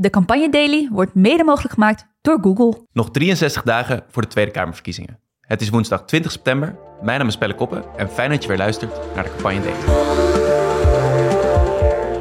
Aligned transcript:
De 0.00 0.10
Campagne 0.10 0.48
Daily 0.50 0.88
wordt 0.92 1.14
mede 1.14 1.44
mogelijk 1.44 1.74
gemaakt 1.74 2.06
door 2.20 2.38
Google. 2.40 2.86
Nog 2.92 3.10
63 3.10 3.62
dagen 3.62 4.02
voor 4.08 4.22
de 4.22 4.28
Tweede 4.28 4.50
Kamerverkiezingen. 4.50 5.18
Het 5.40 5.60
is 5.60 5.68
woensdag 5.68 6.04
20 6.04 6.30
september. 6.32 6.76
Mijn 7.02 7.18
naam 7.18 7.28
is 7.28 7.36
Pelle 7.36 7.54
Koppen 7.54 7.84
en 7.96 8.10
fijn 8.10 8.30
dat 8.30 8.42
je 8.42 8.48
weer 8.48 8.56
luistert 8.56 9.14
naar 9.14 9.24
de 9.24 9.30
Campagne 9.30 9.60
Daily. 9.60 9.78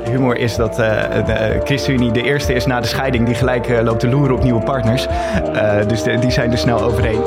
Humor 0.10 0.38
is 0.38 0.56
dat 0.56 0.80
uh, 0.80 1.26
de 1.26 1.62
ChristenUnie 1.64 2.12
de 2.12 2.24
eerste 2.24 2.54
is 2.54 2.66
na 2.66 2.82
de 2.82 2.88
scheiding 2.88 3.26
die 3.26 3.36
gelijk 3.36 3.70
uh, 3.70 3.82
loopt 3.82 4.00
te 4.00 4.08
loeren 4.08 4.36
op 4.36 4.44
nieuwe 4.44 4.64
partners. 4.64 5.06
Uh, 5.06 5.88
dus 5.88 6.04
de, 6.04 6.20
die 6.20 6.32
zijn 6.32 6.52
er 6.52 6.58
snel 6.58 6.82
overheen. 6.82 7.22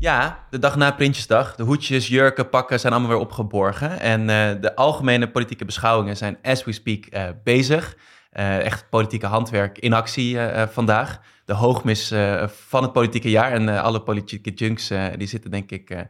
Ja, 0.00 0.46
de 0.50 0.58
dag 0.58 0.76
na 0.76 0.90
Prinsjesdag. 0.90 1.54
De 1.54 1.62
hoedjes, 1.62 2.08
jurken, 2.08 2.48
pakken 2.48 2.80
zijn 2.80 2.92
allemaal 2.92 3.10
weer 3.10 3.20
opgeborgen. 3.20 4.00
En 4.00 4.20
uh, 4.20 4.26
de 4.60 4.74
algemene 4.74 5.30
politieke 5.30 5.64
beschouwingen 5.64 6.16
zijn 6.16 6.38
as 6.42 6.64
we 6.64 6.72
speak 6.72 7.04
uh, 7.10 7.28
bezig. 7.44 7.96
Uh, 8.32 8.58
echt 8.58 8.88
politieke 8.90 9.26
handwerk 9.26 9.78
in 9.78 9.92
actie 9.92 10.38
vandaag. 10.70 11.20
De 11.44 11.52
hoogmis 11.52 12.14
van 12.46 12.82
het 12.82 12.92
politieke 12.92 13.30
jaar. 13.30 13.52
En 13.52 13.68
alle 13.68 14.02
politieke 14.02 14.50
junks 14.50 14.92
die 15.16 15.26
zitten 15.26 15.50
denk 15.50 15.70
ik 15.70 16.06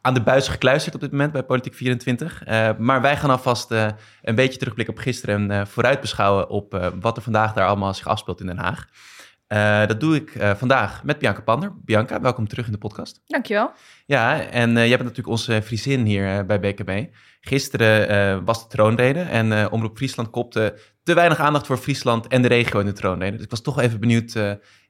aan 0.00 0.14
de 0.14 0.22
buis 0.22 0.48
gekluisterd 0.48 0.94
op 0.94 1.00
dit 1.00 1.10
moment 1.10 1.32
bij 1.32 1.42
Politiek 1.42 1.74
24. 1.74 2.42
maar 2.78 3.00
wij 3.00 3.16
gaan 3.16 3.30
alvast 3.30 3.70
een 3.70 4.34
beetje 4.34 4.58
terugblikken 4.58 4.94
op 4.94 5.00
gisteren 5.00 5.50
en 5.50 5.66
vooruit 5.66 6.00
beschouwen 6.00 6.48
op 6.48 6.92
wat 7.00 7.16
er 7.16 7.22
vandaag 7.22 7.52
daar 7.52 7.66
allemaal 7.66 7.94
zich 7.94 8.06
afspeelt 8.06 8.40
in 8.40 8.46
Den 8.46 8.58
Haag. 8.58 8.86
Uh, 9.52 9.86
dat 9.86 10.00
doe 10.00 10.14
ik 10.16 10.34
uh, 10.34 10.50
vandaag 10.54 11.04
met 11.04 11.18
Bianca 11.18 11.40
Pander. 11.40 11.72
Bianca, 11.84 12.20
welkom 12.20 12.48
terug 12.48 12.66
in 12.66 12.72
de 12.72 12.78
podcast. 12.78 13.20
Dankjewel. 13.26 13.72
Ja, 14.06 14.40
en 14.40 14.70
uh, 14.70 14.76
jij 14.76 14.88
bent 14.88 15.02
natuurlijk 15.02 15.28
onze 15.28 15.62
Friesin 15.62 16.04
hier 16.04 16.46
bij 16.46 16.60
BKB. 16.60 17.14
Gisteren 17.40 18.44
was 18.44 18.62
de 18.62 18.68
troonrede 18.68 19.20
en 19.20 19.70
Omroep 19.70 19.96
Friesland 19.96 20.30
kopte 20.30 20.78
te 21.02 21.14
weinig 21.14 21.38
aandacht 21.38 21.66
voor 21.66 21.76
Friesland 21.76 22.26
en 22.26 22.42
de 22.42 22.48
regio 22.48 22.80
in 22.80 22.86
de 22.86 22.92
troonrede. 22.92 23.36
Dus 23.36 23.44
ik 23.44 23.50
was 23.50 23.62
toch 23.62 23.80
even 23.80 24.00
benieuwd, 24.00 24.34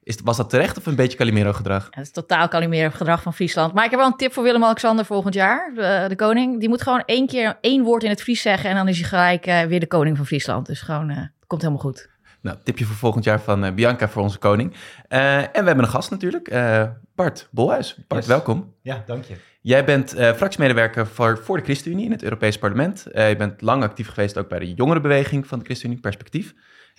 is, 0.03 0.17
was 0.23 0.37
dat 0.37 0.49
terecht 0.49 0.77
of 0.77 0.85
een 0.85 0.95
beetje 0.95 1.17
Calimero-gedrag? 1.17 1.87
Het 1.89 2.05
is 2.05 2.11
totaal 2.11 2.47
Calimero-gedrag 2.47 3.21
van 3.21 3.33
Friesland. 3.33 3.73
Maar 3.73 3.85
ik 3.85 3.91
heb 3.91 3.99
wel 3.99 4.09
een 4.09 4.17
tip 4.17 4.33
voor 4.33 4.43
Willem-Alexander 4.43 5.05
volgend 5.05 5.33
jaar, 5.33 5.71
de, 5.75 6.05
de, 6.07 6.15
koning. 6.15 6.59
Die 6.59 6.69
moet 6.69 6.81
gewoon 6.81 7.03
één 7.05 7.27
keer 7.27 7.57
één 7.61 7.83
woord 7.83 8.03
in 8.03 8.09
het 8.09 8.21
Fries 8.21 8.41
zeggen 8.41 8.69
en 8.69 8.75
dan 8.75 8.87
is 8.87 8.99
hij 8.99 9.07
gelijk 9.07 9.69
weer 9.69 9.79
de 9.79 9.87
koning 9.87 10.17
van 10.17 10.25
Friesland. 10.25 10.65
Dus 10.65 10.81
gewoon, 10.81 11.29
komt 11.47 11.61
helemaal 11.61 11.83
goed. 11.83 12.10
Nou, 12.41 12.57
tipje 12.63 12.85
voor 12.85 12.95
volgend 12.95 13.23
jaar 13.23 13.41
van 13.41 13.65
uh, 13.65 13.71
Bianca 13.71 14.09
voor 14.09 14.21
onze 14.21 14.37
koning. 14.37 14.71
Uh, 14.71 15.37
en 15.37 15.49
we 15.51 15.65
hebben 15.65 15.79
een 15.79 15.87
gast 15.87 16.09
natuurlijk, 16.11 16.51
uh, 16.51 16.83
Bart 17.15 17.47
Bolhuis. 17.51 17.95
Bart, 18.07 18.21
yes. 18.21 18.29
welkom. 18.29 18.73
Ja, 18.81 19.03
dank 19.05 19.23
je. 19.23 19.35
Jij 19.61 19.85
bent 19.85 20.09
fractiemedewerker 20.35 21.07
voor, 21.07 21.37
voor 21.37 21.57
de 21.57 21.63
ChristenUnie 21.63 22.05
in 22.05 22.11
het 22.11 22.23
Europees 22.23 22.57
Parlement. 22.57 23.05
je 23.13 23.35
bent 23.37 23.61
lang 23.61 23.83
actief 23.83 24.07
geweest 24.07 24.37
ook 24.37 24.49
bij 24.49 24.59
de 24.59 24.73
jongerenbeweging 24.73 25.47
van 25.47 25.59
de 25.59 25.65
ChristenUnie, 25.65 26.01
Perspectief. 26.01 26.53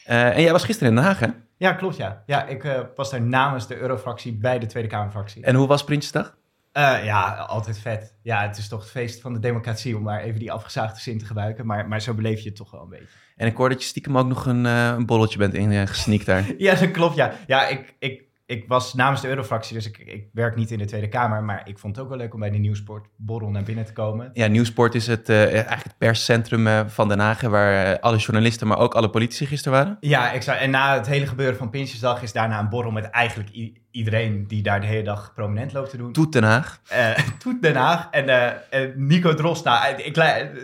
en 0.05 0.43
jij 0.43 0.53
was 0.53 0.65
gisteren 0.65 0.89
in 0.89 0.95
Den 0.95 1.05
Haag, 1.05 1.19
hè? 1.19 1.27
Ja, 1.57 1.73
klopt, 1.73 1.97
ja. 1.97 2.23
Ja, 2.27 2.47
ik 2.47 2.87
was 2.95 3.11
daar 3.11 3.23
namens 3.23 3.67
de 3.67 3.79
Eurofractie 3.79 4.39
bij 4.39 4.59
de 4.59 4.67
Tweede 4.67 4.89
Kamerfractie. 4.89 5.45
En 5.45 5.55
hoe 5.55 5.67
was 5.67 5.85
Prinsjesdag? 5.85 6.37
Uh, 6.78 7.05
ja, 7.05 7.34
altijd 7.34 7.78
vet. 7.78 8.15
Ja, 8.23 8.42
het 8.42 8.56
is 8.56 8.69
toch 8.69 8.81
het 8.81 8.91
feest 8.91 9.20
van 9.20 9.33
de 9.33 9.39
democratie, 9.39 9.97
om 9.97 10.03
maar 10.03 10.20
even 10.20 10.39
die 10.39 10.53
afgezaagde 10.53 11.01
zin 11.01 11.19
te 11.19 11.25
gebruiken. 11.25 11.67
Maar, 11.67 11.89
maar 11.89 12.01
zo 12.01 12.14
beleef 12.14 12.41
je 12.41 12.48
het 12.48 12.56
toch 12.56 12.70
wel 12.70 12.83
een 12.83 12.89
beetje. 12.89 13.06
En 13.37 13.47
ik 13.47 13.56
hoor 13.56 13.69
dat 13.69 13.83
je 13.83 13.89
stiekem 13.89 14.19
ook 14.19 14.27
nog 14.27 14.47
een, 14.47 14.64
uh, 14.64 14.87
een 14.87 15.06
bolletje 15.06 15.39
bent 15.39 15.55
ingesneakt 15.55 16.27
daar. 16.27 16.53
ja, 16.59 16.75
dat 16.75 16.91
klopt, 16.91 17.14
ja. 17.14 17.33
Ja, 17.47 17.69
ik, 17.69 17.95
ik, 17.98 18.25
ik 18.53 18.64
was 18.69 18.95
namens 18.95 19.20
de 19.20 19.28
Eurofractie, 19.28 19.75
dus 19.75 19.86
ik, 19.86 19.98
ik 19.98 20.27
werk 20.33 20.56
niet 20.56 20.70
in 20.70 20.78
de 20.78 20.84
Tweede 20.84 21.08
Kamer. 21.08 21.42
Maar 21.42 21.62
ik 21.64 21.78
vond 21.78 21.97
het 21.97 22.05
ook 22.05 22.11
wel 22.11 22.19
leuk 22.20 22.34
om 22.34 22.41
bij 22.41 22.50
de 22.50 22.58
Nieuwsportborrel 22.58 23.50
naar 23.50 23.62
binnen 23.62 23.84
te 23.84 23.92
komen. 23.92 24.31
Ja, 24.33 24.47
Nieuwsport 24.47 24.95
is 24.95 25.06
het, 25.06 25.28
uh, 25.28 25.42
eigenlijk 25.53 25.83
het 25.83 25.98
perscentrum 25.98 26.67
uh, 26.67 26.80
van 26.86 27.08
Den 27.08 27.19
Haag... 27.19 27.41
waar 27.41 28.00
alle 28.00 28.17
journalisten, 28.17 28.67
maar 28.67 28.78
ook 28.78 28.95
alle 28.95 29.11
politici 29.11 29.47
gisteren 29.47 29.78
waren. 29.78 29.97
Ja, 30.00 30.33
exact. 30.33 30.61
En 30.61 30.70
na 30.70 30.95
het 30.95 31.06
hele 31.06 31.27
gebeuren 31.27 31.56
van 31.56 31.70
Pinsjesdag 31.70 32.23
is 32.23 32.33
daarna 32.33 32.58
een 32.58 32.69
borrel 32.69 32.91
met 32.91 33.05
eigenlijk 33.05 33.48
iedereen 33.91 34.47
die 34.47 34.62
daar 34.62 34.80
de 34.80 34.86
hele 34.86 35.02
dag 35.02 35.33
prominent 35.35 35.73
loopt 35.73 35.91
te 35.91 35.96
doen. 35.96 36.12
Toet 36.12 36.33
Den 36.33 36.42
Haag. 36.42 36.80
Toet 37.39 37.62
Den 37.62 37.77
Haag. 37.77 38.08
En 38.11 38.61
Nico 38.96 39.35
Drosta. 39.35 39.86
Ik, 39.86 40.14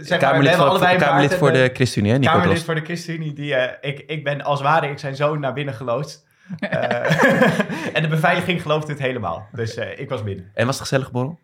zeg 0.03 0.19
Kamerlid, 0.19 0.57
maar, 0.57 0.79
voor, 0.79 0.97
Kamerlid 0.97 1.35
voor 1.35 1.53
de 1.53 1.71
ChristenUnie, 1.73 2.13
hè? 2.13 2.19
Nico 2.19 2.31
Kamerlid 2.31 2.55
Drost. 2.55 2.71
voor 2.71 2.81
de 2.81 2.87
ChristenUnie. 2.87 3.33
Die, 3.33 3.55
ik, 3.81 3.99
ik 4.07 4.25
ben 4.25 4.43
als 4.43 4.61
ware 4.61 4.91
ik 4.91 4.99
zijn 4.99 5.17
zoon 5.17 5.41
naar 5.41 5.53
binnen 5.53 5.75
geloodst. 5.75 6.27
en 7.97 8.03
de 8.03 8.09
beveiliging 8.09 8.63
geloofde 8.63 8.93
het 8.93 9.01
helemaal. 9.01 9.47
Dus 9.53 9.77
ik 9.77 10.09
was 10.09 10.23
binnen. 10.23 10.51
En 10.55 10.67
was 10.67 10.75
het 10.75 10.89
gezellig 10.89 11.11
borrel? 11.11 11.39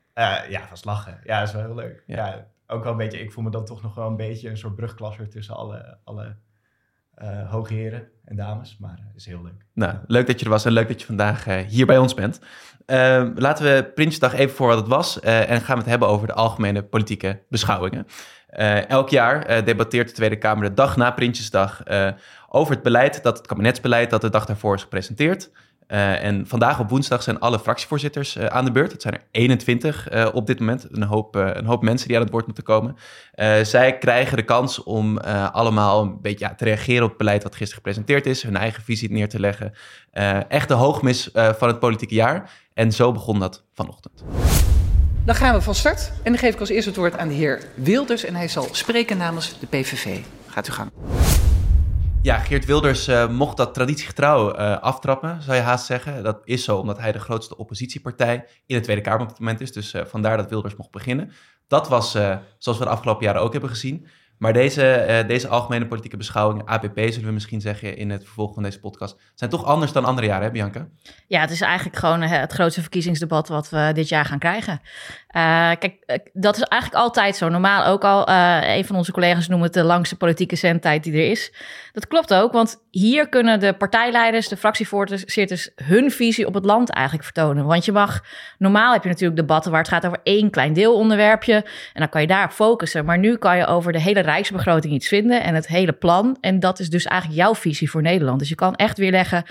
ja, 0.48 0.66
was 0.70 0.84
lachen. 0.84 1.20
Ja, 1.24 1.38
dat 1.38 1.48
is 1.48 1.54
wel 1.54 1.64
heel 1.64 1.74
leuk. 1.74 2.02
Ja. 2.06 2.26
ja. 2.26 2.46
ook 2.66 2.82
wel 2.82 2.92
een 2.92 2.98
beetje, 2.98 3.20
ik 3.20 3.32
voel 3.32 3.44
me 3.44 3.50
dan 3.50 3.64
toch 3.64 3.82
nog 3.82 3.94
wel 3.94 4.06
een 4.06 4.16
beetje 4.16 4.50
een 4.50 4.58
soort 4.58 4.74
brugklasser 4.74 5.28
tussen 5.28 5.56
alle, 5.56 5.98
alle 6.04 6.36
uh, 7.22 7.50
hoge 7.50 7.74
heren 7.74 8.08
en 8.24 8.36
dames. 8.36 8.76
Maar 8.78 8.90
het 8.90 9.00
uh, 9.00 9.14
is 9.14 9.26
heel 9.26 9.42
leuk. 9.42 9.64
Nou, 9.72 9.94
leuk 10.06 10.26
dat 10.26 10.38
je 10.38 10.44
er 10.44 10.50
was 10.50 10.64
en 10.64 10.72
leuk 10.72 10.88
dat 10.88 11.00
je 11.00 11.06
vandaag 11.06 11.46
uh, 11.46 11.56
hier 11.56 11.86
bij 11.86 11.98
ons 11.98 12.14
bent. 12.14 12.40
laten 13.34 13.64
we 13.64 13.90
Prinsjesdag 13.94 14.32
even 14.32 14.56
voor 14.56 14.68
wat 14.68 14.76
het 14.76 14.88
was 14.88 15.20
en 15.20 15.60
gaan 15.60 15.74
we 15.74 15.82
het 15.82 15.90
hebben 15.90 16.08
over 16.08 16.26
de 16.26 16.32
algemene 16.32 16.82
politieke 16.82 17.42
beschouwingen. 17.48 18.06
Elk 18.88 19.08
jaar 19.08 19.64
debatteert 19.64 20.08
de 20.08 20.14
Tweede 20.14 20.36
Kamer 20.36 20.68
de 20.68 20.74
dag 20.74 20.96
na 20.96 21.10
Prinsjesdag 21.10 21.82
over 22.48 22.74
het 22.74 22.82
beleid, 22.82 23.22
dat 23.22 23.36
het 23.36 23.46
kabinetsbeleid 23.46 24.10
dat 24.10 24.20
de 24.20 24.30
dag 24.30 24.46
daarvoor 24.46 24.74
is 24.74 24.82
gepresenteerd. 24.82 25.50
En 25.86 26.46
vandaag 26.46 26.80
op 26.80 26.90
woensdag 26.90 27.22
zijn 27.22 27.40
alle 27.40 27.58
fractievoorzitters 27.58 28.38
aan 28.38 28.64
de 28.64 28.72
beurt. 28.72 28.92
Het 28.92 29.02
zijn 29.02 29.14
er 29.14 29.22
21 29.30 30.12
uh, 30.12 30.28
op 30.32 30.46
dit 30.46 30.58
moment. 30.58 30.86
Een 30.90 31.02
hoop, 31.02 31.34
een 31.34 31.64
hoop 31.64 31.82
mensen 31.82 32.08
die 32.08 32.16
aan 32.16 32.22
het 32.22 32.32
woord 32.32 32.46
moeten 32.46 32.64
komen. 32.64 32.96
zij 33.62 33.98
krijgen 33.98 34.36
de 34.36 34.42
kans 34.42 34.82
om 34.82 35.18
allemaal 35.52 36.02
een 36.02 36.20
beetje 36.20 36.44
ja, 36.44 36.54
te 36.54 36.64
reageren 36.64 37.02
op 37.02 37.08
het 37.08 37.18
beleid 37.18 37.42
wat 37.42 37.54
gisteren 37.54 37.76
gepresenteerd 37.76 38.26
is. 38.26 38.42
Hun 38.42 38.56
eigen 38.56 38.82
visie 38.82 39.12
neer 39.12 39.28
te 39.28 39.40
leggen. 39.40 39.72
echt 40.48 40.68
de 40.68 40.74
hoogmis 40.74 41.30
van 41.32 41.68
het 41.68 41.78
politieke 41.78 42.14
jaar. 42.14 42.50
En 42.74 42.92
zo 42.92 43.12
begon 43.12 43.38
dat 43.38 43.64
vanochtend. 43.72 44.24
Dan 45.24 45.34
gaan 45.34 45.54
we 45.54 45.60
van 45.60 45.74
start. 45.74 46.12
En 46.22 46.32
dan 46.32 46.38
geef 46.38 46.54
ik 46.54 46.60
als 46.60 46.68
eerste 46.68 46.88
het 46.88 46.98
woord 46.98 47.16
aan 47.16 47.28
de 47.28 47.34
heer 47.34 47.62
Wilders. 47.74 48.24
En 48.24 48.34
hij 48.34 48.48
zal 48.48 48.68
spreken 48.72 49.16
namens 49.16 49.58
de 49.58 49.66
PVV. 49.66 50.18
Gaat 50.46 50.68
u 50.68 50.72
gang. 50.72 50.90
Ja, 52.22 52.38
Geert 52.38 52.64
Wilders 52.64 53.08
uh, 53.08 53.28
mocht 53.28 53.56
dat 53.56 53.74
traditiegetrouw 53.74 54.58
uh, 54.58 54.78
aftrappen, 54.78 55.42
zou 55.42 55.56
je 55.56 55.62
haast 55.62 55.86
zeggen. 55.86 56.22
Dat 56.22 56.40
is 56.44 56.64
zo 56.64 56.76
omdat 56.76 56.98
hij 56.98 57.12
de 57.12 57.18
grootste 57.18 57.56
oppositiepartij 57.56 58.46
in 58.66 58.76
de 58.76 58.82
Tweede 58.82 59.02
Kamer 59.02 59.22
op 59.22 59.28
moment 59.38 59.60
is. 59.60 59.72
Dus 59.72 59.94
uh, 59.94 60.04
vandaar 60.04 60.36
dat 60.36 60.48
Wilders 60.48 60.76
mocht 60.76 60.90
beginnen. 60.90 61.32
Dat 61.68 61.88
was, 61.88 62.10
zoals 62.58 62.78
we 62.78 62.84
de 62.84 62.90
afgelopen 62.90 63.24
jaren 63.24 63.40
ook 63.40 63.52
hebben 63.52 63.70
gezien, 63.70 64.06
maar 64.38 64.52
deze, 64.52 65.06
uh, 65.08 65.28
deze 65.28 65.48
algemene 65.48 65.86
politieke 65.86 66.16
beschouwingen, 66.16 66.66
APP 66.66 66.98
zullen 66.98 67.24
we 67.24 67.32
misschien 67.32 67.60
zeggen 67.60 67.96
in 67.96 68.10
het 68.10 68.24
vervolg 68.24 68.54
van 68.54 68.62
deze 68.62 68.80
podcast, 68.80 69.16
zijn 69.34 69.50
toch 69.50 69.64
anders 69.64 69.92
dan 69.92 70.04
andere 70.04 70.26
jaren, 70.26 70.44
hè 70.44 70.50
Bianca? 70.50 70.88
Ja, 71.26 71.40
het 71.40 71.50
is 71.50 71.60
eigenlijk 71.60 71.96
gewoon 71.96 72.22
uh, 72.22 72.30
het 72.30 72.52
grootste 72.52 72.80
verkiezingsdebat 72.80 73.48
wat 73.48 73.68
we 73.68 73.90
dit 73.94 74.08
jaar 74.08 74.24
gaan 74.24 74.38
krijgen. 74.38 74.80
Uh, 75.36 75.70
kijk, 75.78 76.30
dat 76.32 76.56
is 76.56 76.62
eigenlijk 76.62 77.02
altijd 77.02 77.36
zo. 77.36 77.48
Normaal 77.48 77.84
ook 77.84 78.04
al, 78.04 78.28
een 78.28 78.84
van 78.84 78.96
onze 78.96 79.12
collega's 79.12 79.48
noemt 79.48 79.62
het 79.62 79.72
de 79.72 79.82
langste 79.82 80.16
politieke 80.16 80.56
zendtijd 80.56 81.04
die 81.04 81.12
er 81.12 81.30
is. 81.30 81.52
Dat 81.92 82.06
klopt 82.06 82.34
ook, 82.34 82.52
want 82.52 82.82
hier 82.90 83.28
kunnen 83.28 83.60
de 83.60 83.72
partijleiders, 83.72 84.48
de 84.48 84.56
fractievoorzitters 84.56 85.70
hun 85.74 86.10
visie 86.10 86.46
op 86.46 86.54
het 86.54 86.64
land 86.64 86.90
eigenlijk 86.90 87.24
vertonen. 87.24 87.64
Want 87.64 87.84
je 87.84 87.92
mag, 87.92 88.24
normaal 88.58 88.92
heb 88.92 89.02
je 89.02 89.08
natuurlijk 89.08 89.40
debatten 89.40 89.70
waar 89.70 89.80
het 89.80 89.90
gaat 89.90 90.06
over 90.06 90.20
één 90.22 90.50
klein 90.50 90.72
deelonderwerpje 90.72 91.54
en 91.92 92.00
dan 92.00 92.08
kan 92.08 92.20
je 92.20 92.26
daarop 92.26 92.50
focussen. 92.50 93.04
Maar 93.04 93.18
nu 93.18 93.36
kan 93.36 93.56
je 93.56 93.66
over 93.66 93.92
de 93.92 94.00
hele 94.00 94.20
rijksbegroting 94.20 94.94
iets 94.94 95.08
vinden 95.08 95.42
en 95.42 95.54
het 95.54 95.66
hele 95.66 95.92
plan. 95.92 96.36
En 96.40 96.60
dat 96.60 96.78
is 96.78 96.90
dus 96.90 97.04
eigenlijk 97.04 97.40
jouw 97.40 97.54
visie 97.54 97.90
voor 97.90 98.02
Nederland. 98.02 98.38
Dus 98.38 98.48
je 98.48 98.54
kan 98.54 98.74
echt 98.74 98.98
weerleggen 98.98 99.44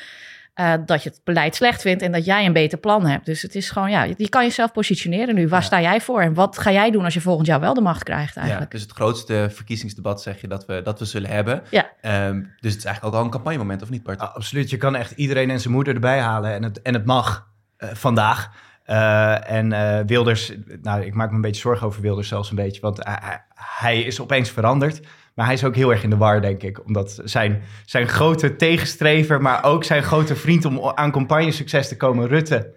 uh, 0.59 0.73
dat 0.85 1.03
je 1.03 1.09
het 1.09 1.21
beleid 1.23 1.55
slecht 1.55 1.81
vindt 1.81 2.01
en 2.01 2.11
dat 2.11 2.25
jij 2.25 2.45
een 2.45 2.53
beter 2.53 2.77
plan 2.77 3.05
hebt. 3.05 3.25
Dus 3.25 3.41
het 3.41 3.55
is 3.55 3.69
gewoon, 3.69 3.89
ja, 3.89 4.03
je 4.03 4.29
kan 4.29 4.43
jezelf 4.43 4.71
positioneren 4.71 5.35
nu. 5.35 5.47
Waar 5.47 5.59
ja. 5.59 5.65
sta 5.65 5.81
jij 5.81 6.01
voor 6.01 6.21
en 6.21 6.33
wat 6.33 6.57
ga 6.57 6.71
jij 6.71 6.91
doen 6.91 7.03
als 7.03 7.13
je 7.13 7.21
volgend 7.21 7.47
jaar 7.47 7.59
wel 7.59 7.73
de 7.73 7.81
macht 7.81 8.03
krijgt 8.03 8.37
eigenlijk? 8.37 8.71
Ja, 8.71 8.77
dus 8.77 8.87
het 8.87 8.95
grootste 8.95 9.47
verkiezingsdebat 9.51 10.21
zeg 10.21 10.41
je 10.41 10.47
dat 10.47 10.65
we, 10.65 10.81
dat 10.83 10.99
we 10.99 11.05
zullen 11.05 11.29
hebben. 11.29 11.63
Ja. 11.69 11.89
Um, 12.27 12.41
dus 12.59 12.71
het 12.71 12.79
is 12.79 12.85
eigenlijk 12.85 13.15
ook 13.15 13.19
al 13.19 13.25
een 13.25 13.31
campagnemoment, 13.31 13.81
of 13.81 13.89
niet 13.89 14.03
Bart? 14.03 14.19
Ah, 14.19 14.35
absoluut, 14.35 14.69
je 14.69 14.77
kan 14.77 14.95
echt 14.95 15.11
iedereen 15.11 15.49
en 15.49 15.59
zijn 15.59 15.73
moeder 15.73 15.93
erbij 15.93 16.19
halen 16.19 16.53
en 16.53 16.63
het, 16.63 16.81
en 16.81 16.93
het 16.93 17.05
mag 17.05 17.47
uh, 17.77 17.89
vandaag. 17.93 18.51
Uh, 18.87 19.51
en 19.51 19.71
uh, 19.71 19.99
Wilders, 20.05 20.51
nou, 20.81 21.01
ik 21.01 21.13
maak 21.13 21.29
me 21.29 21.35
een 21.35 21.41
beetje 21.41 21.61
zorgen 21.61 21.87
over 21.87 22.01
Wilders 22.01 22.27
zelfs 22.27 22.49
een 22.49 22.55
beetje, 22.55 22.81
want 22.81 22.99
hij, 23.03 23.43
hij 23.55 24.01
is 24.01 24.19
opeens 24.19 24.49
veranderd. 24.49 25.01
Maar 25.35 25.45
hij 25.45 25.53
is 25.53 25.63
ook 25.63 25.75
heel 25.75 25.91
erg 25.91 26.03
in 26.03 26.09
de 26.09 26.17
war, 26.17 26.41
denk 26.41 26.63
ik. 26.63 26.85
Omdat 26.85 27.21
zijn, 27.23 27.61
zijn 27.85 28.07
grote 28.07 28.55
tegenstrever, 28.55 29.41
maar 29.41 29.63
ook 29.63 29.83
zijn 29.83 30.03
grote 30.03 30.35
vriend 30.35 30.65
om 30.65 30.91
aan 30.95 31.11
campagnesucces 31.11 31.87
te 31.87 31.97
komen, 31.97 32.27
Rutte, 32.27 32.73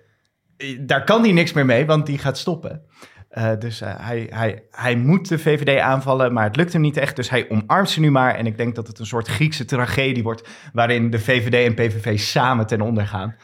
daar 0.81 1.05
kan 1.05 1.23
hij 1.23 1.33
niks 1.33 1.53
meer 1.53 1.67
mee, 1.67 1.87
want 1.87 2.07
die 2.07 2.19
gaat 2.19 2.39
stoppen. 2.39 2.83
Uh, 3.31 3.51
dus 3.59 3.83
uh, 3.83 3.89
hij, 3.97 4.27
hij, 4.31 4.63
hij 4.71 4.97
moet 4.97 5.29
de 5.29 5.39
VVD 5.39 5.81
aanvallen, 5.81 6.33
maar 6.33 6.45
het 6.45 6.57
lukt 6.57 6.73
hem 6.73 6.83
niet 6.83 6.97
echt. 6.97 7.17
Dus 7.17 7.31
hij 7.31 7.51
omarmt 7.51 7.91
ze 7.91 8.01
nu 8.01 8.11
maar. 8.11 8.35
En 8.35 8.47
ik 8.47 8.57
denk 8.57 8.75
dat 8.75 8.87
het 8.87 8.99
een 8.99 9.07
soort 9.07 9.29
Griekse 9.29 9.65
tragedie 9.65 10.23
wordt, 10.23 10.49
waarin 10.73 11.11
de 11.11 11.19
VVD 11.19 11.67
en 11.67 11.75
PVV 11.75 12.19
samen 12.19 12.67
ten 12.67 12.81
onder 12.81 13.07
gaan. 13.07 13.37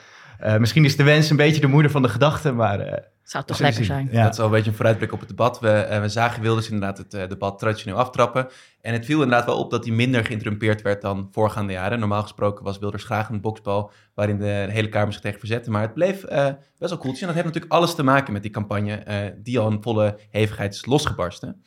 Uh, 0.44 0.56
misschien 0.56 0.84
is 0.84 0.96
de 0.96 1.02
wens 1.02 1.30
een 1.30 1.36
beetje 1.36 1.60
de 1.60 1.66
moeder 1.66 1.90
van 1.90 2.02
de 2.02 2.08
gedachte, 2.08 2.52
maar 2.52 3.02
Zou 3.22 3.44
toch 3.44 3.58
lekker 3.58 3.84
zien. 3.84 3.94
zijn. 3.94 4.08
Ja. 4.12 4.22
Dat 4.22 4.32
is 4.32 4.38
al 4.38 4.44
een 4.44 4.50
beetje 4.50 4.70
een 4.70 4.76
vooruitblik 4.76 5.12
op 5.12 5.18
het 5.18 5.28
debat. 5.28 5.60
We, 5.60 5.70
eh, 5.70 6.00
we 6.00 6.08
zagen 6.08 6.42
Wilders 6.42 6.70
inderdaad 6.70 6.98
het 6.98 7.14
eh, 7.14 7.28
debat 7.28 7.58
traditioneel 7.58 7.98
aftrappen. 7.98 8.48
En 8.80 8.92
het 8.92 9.04
viel 9.04 9.22
inderdaad 9.22 9.46
wel 9.46 9.58
op 9.58 9.70
dat 9.70 9.84
hij 9.84 9.94
minder 9.94 10.24
geïnterrumpeerd 10.24 10.82
werd 10.82 11.02
dan 11.02 11.28
voorgaande 11.32 11.72
jaren. 11.72 11.98
Normaal 11.98 12.22
gesproken 12.22 12.64
was 12.64 12.78
Wilders 12.78 13.04
graag 13.04 13.28
een 13.28 13.40
boksbal 13.40 13.92
waarin 14.14 14.38
de 14.38 14.66
hele 14.70 14.88
Kamer 14.88 15.12
zich 15.12 15.22
tegen 15.22 15.38
verzette. 15.38 15.70
Maar 15.70 15.82
het 15.82 15.94
bleef 15.94 16.24
eh, 16.24 16.46
best 16.78 16.90
wel 16.90 16.98
koeltje. 16.98 17.20
En 17.20 17.26
dat 17.26 17.34
heeft 17.34 17.46
natuurlijk 17.46 17.72
alles 17.72 17.94
te 17.94 18.02
maken 18.02 18.32
met 18.32 18.42
die 18.42 18.50
campagne 18.50 18.94
eh, 18.94 19.16
die 19.36 19.58
al 19.58 19.70
in 19.70 19.82
volle 19.82 20.18
hevigheid 20.30 20.74
is 20.74 20.86
losgebarsten. 20.86 21.62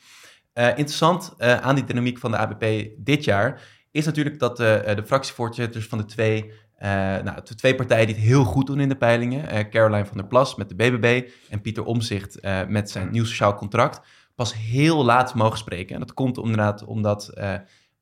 Eh, 0.56 0.68
interessant 0.68 1.34
eh, 1.38 1.56
aan 1.56 1.74
die 1.74 1.84
dynamiek 1.84 2.18
van 2.18 2.30
de 2.30 2.36
ABP 2.36 2.88
dit 2.96 3.24
jaar 3.24 3.62
is 3.90 4.04
natuurlijk 4.04 4.38
dat 4.38 4.60
eh, 4.60 4.94
de 4.96 5.02
fractievoorzitters 5.06 5.86
van 5.86 5.98
de 5.98 6.04
twee, 6.04 6.52
eh, 6.76 6.90
nou, 7.22 7.42
twee 7.42 7.74
partijen 7.74 8.06
die 8.06 8.14
het 8.14 8.24
heel 8.24 8.44
goed 8.44 8.66
doen 8.66 8.80
in 8.80 8.88
de 8.88 8.96
peilingen, 8.96 9.48
eh, 9.48 9.68
Caroline 9.70 10.06
van 10.06 10.16
der 10.16 10.26
Plas 10.26 10.54
met 10.54 10.68
de 10.68 10.74
BBB 10.74 11.30
en 11.50 11.60
Pieter 11.60 11.84
Omzicht 11.84 12.40
eh, 12.40 12.66
met 12.66 12.90
zijn 12.90 13.10
nieuw 13.10 13.24
sociaal 13.24 13.54
contract, 13.54 14.00
pas 14.34 14.54
heel 14.54 15.04
laat 15.04 15.34
mogen 15.34 15.58
spreken. 15.58 15.94
En 15.94 16.00
dat 16.00 16.14
komt 16.14 16.38
omdat 16.86 17.30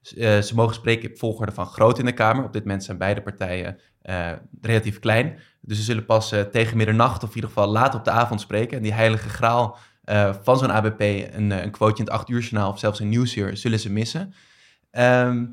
ze 0.01 0.53
mogen 0.55 0.75
spreken 0.75 1.11
op 1.11 1.19
volgorde 1.19 1.53
van 1.53 1.67
groot 1.67 1.99
in 1.99 2.05
de 2.05 2.13
Kamer. 2.13 2.45
Op 2.45 2.53
dit 2.53 2.65
moment 2.65 2.85
zijn 2.85 2.99
beide 2.99 3.23
partijen 3.23 3.79
relatief 4.61 4.99
klein. 4.99 5.39
Dus 5.61 5.77
ze 5.77 5.83
zullen 5.83 6.05
pas 6.05 6.35
tegen 6.53 6.77
middernacht 6.77 7.23
of 7.23 7.29
in 7.29 7.35
ieder 7.35 7.51
geval 7.51 7.69
laat 7.69 7.95
op 7.95 8.05
de 8.05 8.11
avond 8.11 8.41
spreken. 8.41 8.77
En 8.77 8.83
die 8.83 8.93
heilige 8.93 9.29
graal 9.29 9.79
van 10.43 10.59
zo'n 10.59 10.73
ABP, 10.73 11.01
een, 11.01 11.51
een 11.51 11.71
quoteje 11.71 11.99
in 11.99 12.05
het 12.05 12.21
8 12.21 12.29
uur 12.29 12.41
journaal 12.41 12.71
of 12.71 12.79
zelfs 12.79 13.01
een 13.01 13.09
nieuwsuur, 13.09 13.57
zullen 13.57 13.81
ze 13.81 13.93
missen. 13.93 14.35
Ehm, 14.91 15.45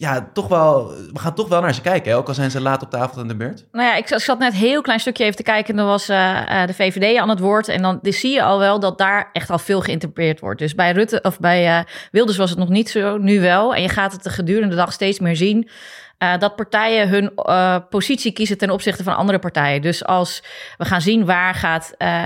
ja, 0.00 0.28
toch 0.32 0.48
wel, 0.48 0.88
we 0.88 1.18
gaan 1.18 1.34
toch 1.34 1.48
wel 1.48 1.60
naar 1.60 1.74
ze 1.74 1.80
kijken, 1.80 2.10
hè? 2.10 2.16
ook 2.16 2.28
al 2.28 2.34
zijn 2.34 2.50
ze 2.50 2.60
laat 2.60 2.82
op 2.82 2.90
de 2.90 2.96
avond 2.96 3.18
aan 3.18 3.28
de 3.28 3.36
beurt. 3.36 3.64
Nou 3.72 3.84
ja, 3.84 3.94
ik, 3.94 4.08
zat 4.08 4.38
net 4.38 4.52
een 4.52 4.58
heel 4.58 4.82
klein 4.82 5.00
stukje 5.00 5.24
even 5.24 5.36
te 5.36 5.42
kijken. 5.42 5.70
En 5.70 5.76
dan 5.76 5.86
was 5.86 6.08
eh, 6.08 6.62
eh, 6.62 6.66
de 6.66 6.74
VVD 6.74 7.18
aan 7.18 7.28
het 7.28 7.38
woord. 7.38 7.68
En 7.68 7.82
dan 7.82 7.98
zie 8.02 8.32
je 8.32 8.42
al 8.42 8.58
wel 8.58 8.80
dat 8.80 8.98
daar 8.98 9.30
echt 9.32 9.50
al 9.50 9.58
veel 9.58 9.80
geïnterpreteerd 9.80 10.40
wordt. 10.40 10.58
Dus 10.58 10.74
bij 10.74 10.92
Rutte 10.92 11.20
of 11.22 11.40
bij 11.40 11.78
eh, 11.78 11.84
Wilders 12.10 12.36
was 12.36 12.50
het 12.50 12.58
nog 12.58 12.68
niet 12.68 12.90
zo, 12.90 13.16
nu 13.16 13.40
wel. 13.40 13.74
En 13.74 13.82
je 13.82 13.88
gaat 13.88 14.12
het 14.12 14.22
de 14.22 14.30
gedurende 14.30 14.76
dag 14.76 14.92
steeds 14.92 15.18
meer 15.18 15.36
zien. 15.36 15.68
Eh, 16.18 16.38
dat 16.38 16.56
partijen 16.56 17.08
hun 17.08 17.30
eh, 17.34 17.76
positie 17.90 18.32
kiezen 18.32 18.58
ten 18.58 18.70
opzichte 18.70 19.02
van 19.02 19.16
andere 19.16 19.38
partijen. 19.38 19.82
Dus 19.82 20.04
als 20.04 20.42
we 20.76 20.84
gaan 20.84 21.00
zien 21.00 21.24
waar 21.24 21.54
gaat 21.54 21.94
eh 21.98 22.16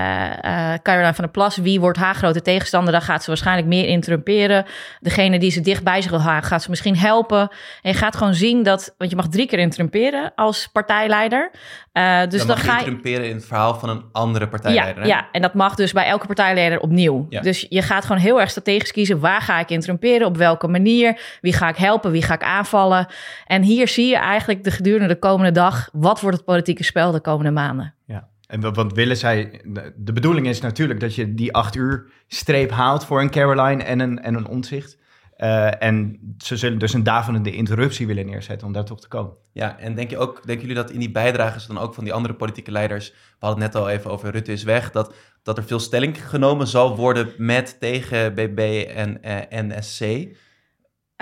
Caroline 0.81 1.13
van 1.13 1.23
der 1.23 1.33
Plas, 1.33 1.57
wie 1.57 1.79
wordt 1.79 1.97
haar 1.97 2.15
grote 2.15 2.41
tegenstander, 2.41 2.91
dan 2.91 3.01
gaat 3.01 3.23
ze 3.23 3.27
waarschijnlijk 3.27 3.67
meer 3.67 3.87
interrumperen. 3.87 4.65
Degene 4.99 5.39
die 5.39 5.51
ze 5.51 5.61
dicht 5.61 5.83
bij 5.83 6.01
zich 6.01 6.11
wil 6.11 6.21
houden, 6.21 6.43
gaat 6.43 6.63
ze 6.63 6.69
misschien 6.69 6.97
helpen. 6.97 7.39
En 7.81 7.91
je 7.91 7.93
gaat 7.93 8.15
gewoon 8.15 8.33
zien 8.33 8.63
dat, 8.63 8.95
want 8.97 9.09
je 9.09 9.15
mag 9.15 9.27
drie 9.27 9.47
keer 9.47 9.59
interrumperen 9.59 10.31
als 10.35 10.67
partijleider. 10.67 11.51
Dus 11.51 12.01
dan 12.29 12.29
dan 12.29 12.47
mag 12.47 12.57
je 12.57 12.63
ga 12.63 12.71
je. 12.71 12.77
interrumperen 12.77 13.29
in 13.29 13.35
het 13.35 13.45
verhaal 13.45 13.75
van 13.75 13.89
een 13.89 14.03
andere 14.11 14.47
partijleider. 14.47 14.95
Ja, 14.95 15.01
hè? 15.01 15.07
ja, 15.07 15.27
en 15.31 15.41
dat 15.41 15.53
mag 15.53 15.75
dus 15.75 15.91
bij 15.91 16.05
elke 16.05 16.25
partijleider 16.25 16.79
opnieuw. 16.79 17.25
Ja. 17.29 17.41
Dus 17.41 17.65
je 17.69 17.81
gaat 17.81 18.05
gewoon 18.05 18.21
heel 18.21 18.39
erg 18.39 18.49
strategisch 18.49 18.91
kiezen. 18.91 19.19
Waar 19.19 19.41
ga 19.41 19.59
ik 19.59 19.69
interrumperen? 19.69 20.27
Op 20.27 20.37
welke 20.37 20.67
manier? 20.67 21.37
Wie 21.41 21.53
ga 21.53 21.69
ik 21.69 21.75
helpen? 21.75 22.11
Wie 22.11 22.21
ga 22.21 22.33
ik 22.33 22.43
aanvallen? 22.43 23.07
En 23.45 23.61
hier 23.61 23.82
zie 23.87 24.07
je 24.07 24.17
eigenlijk 24.17 24.63
de 24.63 24.71
gedurende 24.71 25.07
de 25.07 25.19
komende 25.19 25.51
dag... 25.51 25.89
wat 25.93 26.21
wordt 26.21 26.37
het 26.37 26.45
politieke 26.45 26.83
spel 26.83 27.11
de 27.11 27.21
komende 27.21 27.51
maanden? 27.51 27.93
Ja. 28.05 28.29
En 28.47 28.61
wa- 28.61 28.71
wat 28.71 28.93
willen 28.93 29.17
zij? 29.17 29.61
De 29.95 30.13
bedoeling 30.13 30.47
is 30.47 30.61
natuurlijk 30.61 30.99
dat 30.99 31.15
je 31.15 31.33
die 31.33 31.53
acht 31.53 31.75
uur 31.75 32.11
streep 32.27 32.71
haalt 32.71 33.05
voor 33.05 33.21
een 33.21 33.29
Caroline 33.29 33.83
en 33.83 33.99
een, 33.99 34.21
en 34.21 34.35
een 34.35 34.47
omzicht. 34.47 34.97
Eh, 35.35 35.83
en 35.83 36.19
ze 36.37 36.57
zullen 36.57 36.79
dus 36.79 36.93
een 36.93 37.03
daverende 37.03 37.51
interruptie 37.51 38.07
willen 38.07 38.25
neerzetten 38.25 38.67
om 38.67 38.73
daar 38.73 38.85
toch 38.85 39.01
te 39.01 39.07
komen. 39.07 39.33
Ja, 39.53 39.79
en 39.79 39.95
denk 39.95 40.09
je 40.09 40.17
ook, 40.17 40.45
denken 40.45 40.67
jullie 40.67 40.81
dat 40.83 40.91
in 40.91 40.99
die 40.99 41.11
bijdrages 41.11 41.65
dan 41.65 41.77
ook 41.77 41.93
van 41.93 42.03
die 42.03 42.13
andere 42.13 42.33
politieke 42.33 42.71
leiders, 42.71 43.09
we 43.11 43.45
hadden 43.45 43.63
het 43.63 43.73
net 43.73 43.83
al 43.83 43.89
even 43.89 44.11
over 44.11 44.31
Rutte 44.31 44.51
is 44.51 44.63
weg, 44.63 44.91
dat, 44.91 45.13
dat 45.43 45.57
er 45.57 45.63
veel 45.63 45.79
stelling 45.79 46.29
genomen 46.29 46.67
zal 46.67 46.95
worden 46.95 47.29
met 47.37 47.79
tegen 47.79 48.33
BB 48.33 48.85
en 48.95 49.23
eh, 49.23 49.61
NSC? 49.61 50.01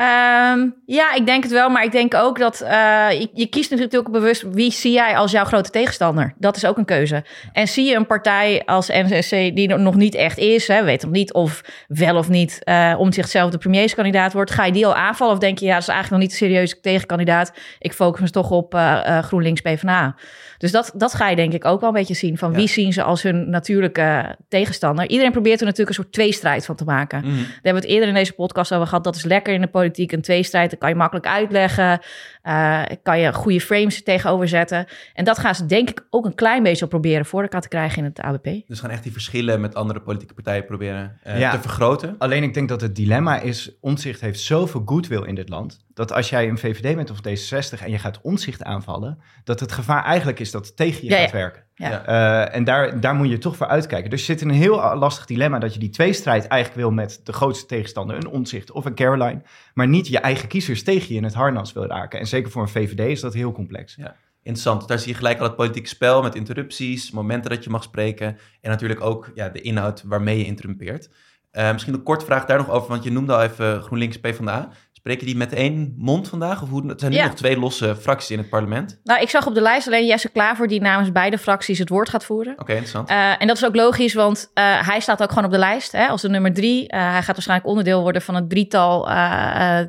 Ehm, 0.01 0.69
ja, 0.85 1.13
ik 1.13 1.25
denk 1.25 1.43
het 1.43 1.51
wel. 1.51 1.69
Maar 1.69 1.83
ik 1.83 1.91
denk 1.91 2.13
ook 2.13 2.39
dat 2.39 2.61
eh, 2.61 3.07
je, 3.11 3.29
je 3.33 3.45
kiest 3.45 3.69
natuurlijk 3.69 4.07
ook 4.07 4.11
bewust 4.11 4.43
wie 4.51 4.71
zie 4.71 4.91
jij 4.91 5.17
als 5.17 5.31
jouw 5.31 5.43
grote 5.43 5.69
tegenstander. 5.69 6.33
Dat 6.37 6.55
is 6.55 6.65
ook 6.65 6.77
een 6.77 6.85
keuze. 6.85 7.23
En 7.53 7.67
zie 7.67 7.85
je 7.85 7.95
een 7.95 8.05
partij 8.05 8.61
als 8.65 8.87
NSC 8.87 9.29
die 9.29 9.67
er 9.67 9.79
nog 9.79 9.95
niet 9.95 10.15
echt 10.15 10.37
is, 10.37 10.67
hè, 10.67 10.83
weet 10.83 11.03
nog 11.03 11.11
niet 11.11 11.33
of 11.33 11.61
wel 11.87 12.17
of 12.17 12.29
niet 12.29 12.63
eh, 12.63 12.95
om 12.97 13.11
zichzelf 13.11 13.51
de 13.51 13.57
premierskandidaat 13.57 14.33
wordt, 14.33 14.51
ga 14.51 14.65
je 14.65 14.71
die 14.71 14.85
al 14.85 14.95
aanvallen 14.95 15.33
of 15.33 15.39
denk 15.39 15.59
je 15.59 15.65
ja, 15.65 15.73
dat 15.73 15.81
is 15.81 15.87
eigenlijk 15.87 16.21
nog 16.21 16.31
niet 16.31 16.41
een 16.41 16.47
serieuze 16.47 16.79
tegenkandidaat. 16.79 17.53
Ik 17.79 17.93
focus 17.93 18.21
me 18.21 18.29
toch 18.29 18.51
op 18.51 18.75
eh, 18.75 19.19
GroenLinks 19.19 19.61
PvdA. 19.61 20.15
Dus 20.57 20.71
dat, 20.71 20.91
dat 20.95 21.13
ga 21.13 21.29
je 21.29 21.35
denk 21.35 21.53
ik 21.53 21.65
ook 21.65 21.79
wel 21.79 21.89
een 21.89 21.95
beetje 21.95 22.13
zien. 22.13 22.37
Van 22.37 22.51
Ja. 22.51 22.57
wie 22.57 22.67
zien 22.67 22.93
ze 22.93 23.03
als 23.03 23.21
hun 23.21 23.49
natuurlijke 23.49 24.35
tegenstander. 24.47 25.09
Iedereen 25.09 25.31
probeert 25.31 25.59
er 25.59 25.65
natuurlijk 25.65 25.97
een 25.97 26.03
soort 26.03 26.13
tweestrijd 26.13 26.65
van 26.65 26.75
te 26.75 26.83
maken. 26.83 27.19
Mhm. 27.19 27.35
Daar 27.35 27.45
hebben 27.53 27.73
we 27.73 27.87
het 27.87 27.95
eerder 27.95 28.07
in 28.07 28.13
deze 28.13 28.33
podcast 28.33 28.73
over 28.73 28.87
gehad. 28.87 29.03
Dat 29.03 29.15
is 29.15 29.23
lekker 29.23 29.53
in 29.53 29.61
de 29.61 29.67
politiek. 29.67 29.89
Een 29.97 30.21
tweestrijd, 30.21 30.69
dat 30.69 30.79
kan 30.79 30.89
je 30.89 30.95
makkelijk 30.95 31.27
uitleggen. 31.27 31.99
Eh, 32.41 32.81
kan 33.03 33.19
je 33.19 33.33
goede 33.33 33.61
frames 33.61 34.03
tegenover 34.03 34.47
zetten. 34.47 34.85
En 35.13 35.25
dat 35.25 35.39
gaan 35.39 35.55
ze 35.55 35.65
denk 35.65 35.89
ik 35.89 36.05
ook 36.09 36.25
een 36.25 36.35
klein 36.35 36.63
beetje 36.63 36.87
proberen 36.87 37.25
voor 37.25 37.41
elkaar 37.41 37.61
te 37.61 37.67
krijgen 37.67 37.97
in 37.97 38.03
het 38.03 38.19
ABP. 38.21 38.67
Dus 38.67 38.79
gaan 38.79 38.89
echt 38.89 39.03
die 39.03 39.11
verschillen 39.11 39.61
met 39.61 39.75
andere 39.75 39.99
politieke 40.01 40.33
partijen 40.33 40.65
proberen 40.65 41.17
eh, 41.23 41.39
Ja. 41.39 41.51
te 41.51 41.59
vergroten. 41.61 42.15
Alleen 42.17 42.43
ik 42.43 42.53
denk 42.53 42.69
dat 42.69 42.81
het 42.81 42.95
dilemma 42.95 43.39
is, 43.39 43.71
Omzicht 43.81 44.21
heeft 44.21 44.39
zoveel 44.39 44.81
goodwill 44.85 45.23
in 45.23 45.35
dit 45.35 45.49
land, 45.49 45.79
dat 45.93 46.11
als 46.11 46.29
jij 46.29 46.47
een 46.49 46.57
VVD 46.57 46.95
bent 46.95 47.11
of 47.11 47.17
D66 47.17 47.83
en 47.83 47.91
je 47.91 47.97
gaat 47.97 48.21
Omzicht 48.21 48.63
aanvallen, 48.63 49.19
dat 49.43 49.59
het 49.59 49.71
gevaar 49.71 50.03
eigenlijk 50.03 50.39
is 50.39 50.51
dat 50.51 50.65
het 50.65 50.75
tegen 50.75 51.03
je 51.03 51.09
Ja, 51.09 51.17
gaat 51.17 51.31
ja. 51.31 51.37
werken. 51.37 51.63
Ja. 51.81 51.89
Ja. 51.89 52.05
Eh, 52.05 52.55
en 52.55 52.63
daar, 52.63 52.99
daar 52.99 53.15
moet 53.15 53.29
je 53.29 53.37
toch 53.37 53.55
voor 53.55 53.67
uitkijken. 53.67 54.09
Dus 54.09 54.19
je 54.19 54.25
zit 54.25 54.41
in 54.41 54.49
een 54.49 54.55
heel 54.55 54.95
lastig 54.95 55.25
dilemma 55.25 55.59
dat 55.59 55.73
je 55.73 55.79
die 55.79 55.89
tweestrijd 55.89 56.47
eigenlijk 56.47 56.81
wil 56.81 56.91
met 56.91 57.21
de 57.23 57.33
grootste 57.33 57.65
tegenstander, 57.65 58.15
een 58.15 58.27
Omzicht 58.27 58.71
of 58.71 58.85
een 58.85 58.95
Caroline, 58.95 59.41
maar 59.73 59.87
niet 59.87 60.07
je 60.07 60.19
eigen 60.19 60.47
kiezers 60.47 60.83
tegen 60.83 61.07
je 61.07 61.15
in 61.15 61.23
het 61.23 61.33
harnas 61.33 61.73
wil 61.73 61.85
raken. 61.85 62.19
En 62.19 62.27
zeker 62.27 62.51
voor 62.51 62.61
een 62.61 62.67
VVD 62.67 62.99
is 62.99 63.21
dat 63.21 63.33
heel 63.33 63.51
complex. 63.51 63.97
Interessant. 64.43 64.87
Daar 64.87 64.99
zie 64.99 65.11
je 65.11 65.17
gelijk 65.17 65.39
al 65.39 65.45
het 65.45 65.55
politieke 65.55 65.87
spel 65.87 66.21
met 66.21 66.35
interrupties, 66.35 67.11
momenten 67.11 67.49
dat 67.49 67.63
je 67.63 67.69
mag 67.69 67.83
spreken 67.83 68.37
en 68.61 68.69
natuurlijk 68.69 69.01
ook 69.01 69.31
ja, 69.33 69.49
de 69.49 69.61
inhoud 69.61 70.03
waarmee 70.05 70.37
je 70.37 70.45
interrumpeert. 70.45 71.09
Eh, 71.51 71.71
misschien 71.71 71.93
een 71.93 72.03
korte 72.03 72.25
vraag 72.25 72.45
daar 72.45 72.57
nog 72.57 72.69
over, 72.69 72.89
want 72.89 73.03
je 73.03 73.11
noemde 73.11 73.33
al 73.33 73.41
even 73.41 73.81
GroenLinks 73.81 74.19
PvdA. 74.19 74.69
Spreken 75.01 75.25
die 75.25 75.35
met 75.35 75.53
één 75.53 75.93
mond 75.97 76.27
vandaag? 76.27 76.61
Of 76.61 76.69
hoe, 76.69 76.87
het 76.87 76.99
zijn 76.99 77.11
nu 77.11 77.17
Ja. 77.17 77.25
nog 77.25 77.33
twee 77.33 77.59
losse 77.59 77.95
fracties 77.95 78.31
in 78.31 78.37
het 78.37 78.49
parlement. 78.49 78.99
Nou, 79.03 79.21
ik 79.21 79.29
zag 79.29 79.47
op 79.47 79.53
de 79.53 79.61
lijst 79.61 79.87
alleen 79.87 80.05
Jesse 80.05 80.29
Klaver 80.29 80.67
die 80.67 80.81
namens 80.81 81.11
beide 81.11 81.37
fracties 81.37 81.79
het 81.79 81.89
woord 81.89 82.09
gaat 82.09 82.25
voeren. 82.25 82.53
Oké, 82.53 82.71
interessant. 82.71 83.09
Eh, 83.09 83.41
en 83.41 83.47
dat 83.47 83.55
is 83.57 83.65
ook 83.65 83.75
logisch, 83.75 84.13
want 84.13 84.51
eh, 84.53 84.87
hij 84.87 84.99
staat 84.99 85.21
ook 85.21 85.29
gewoon 85.29 85.45
op 85.45 85.51
de 85.51 85.57
lijst 85.57 85.91
hè, 85.91 86.07
als 86.07 86.21
de 86.21 86.29
nummer 86.29 86.53
drie. 86.53 86.87
Eh, 86.87 86.99
hij 86.99 87.21
gaat 87.23 87.35
waarschijnlijk 87.35 87.69
onderdeel 87.69 88.01
worden 88.01 88.21
van 88.21 88.35
het 88.35 88.49
drietal 88.49 89.09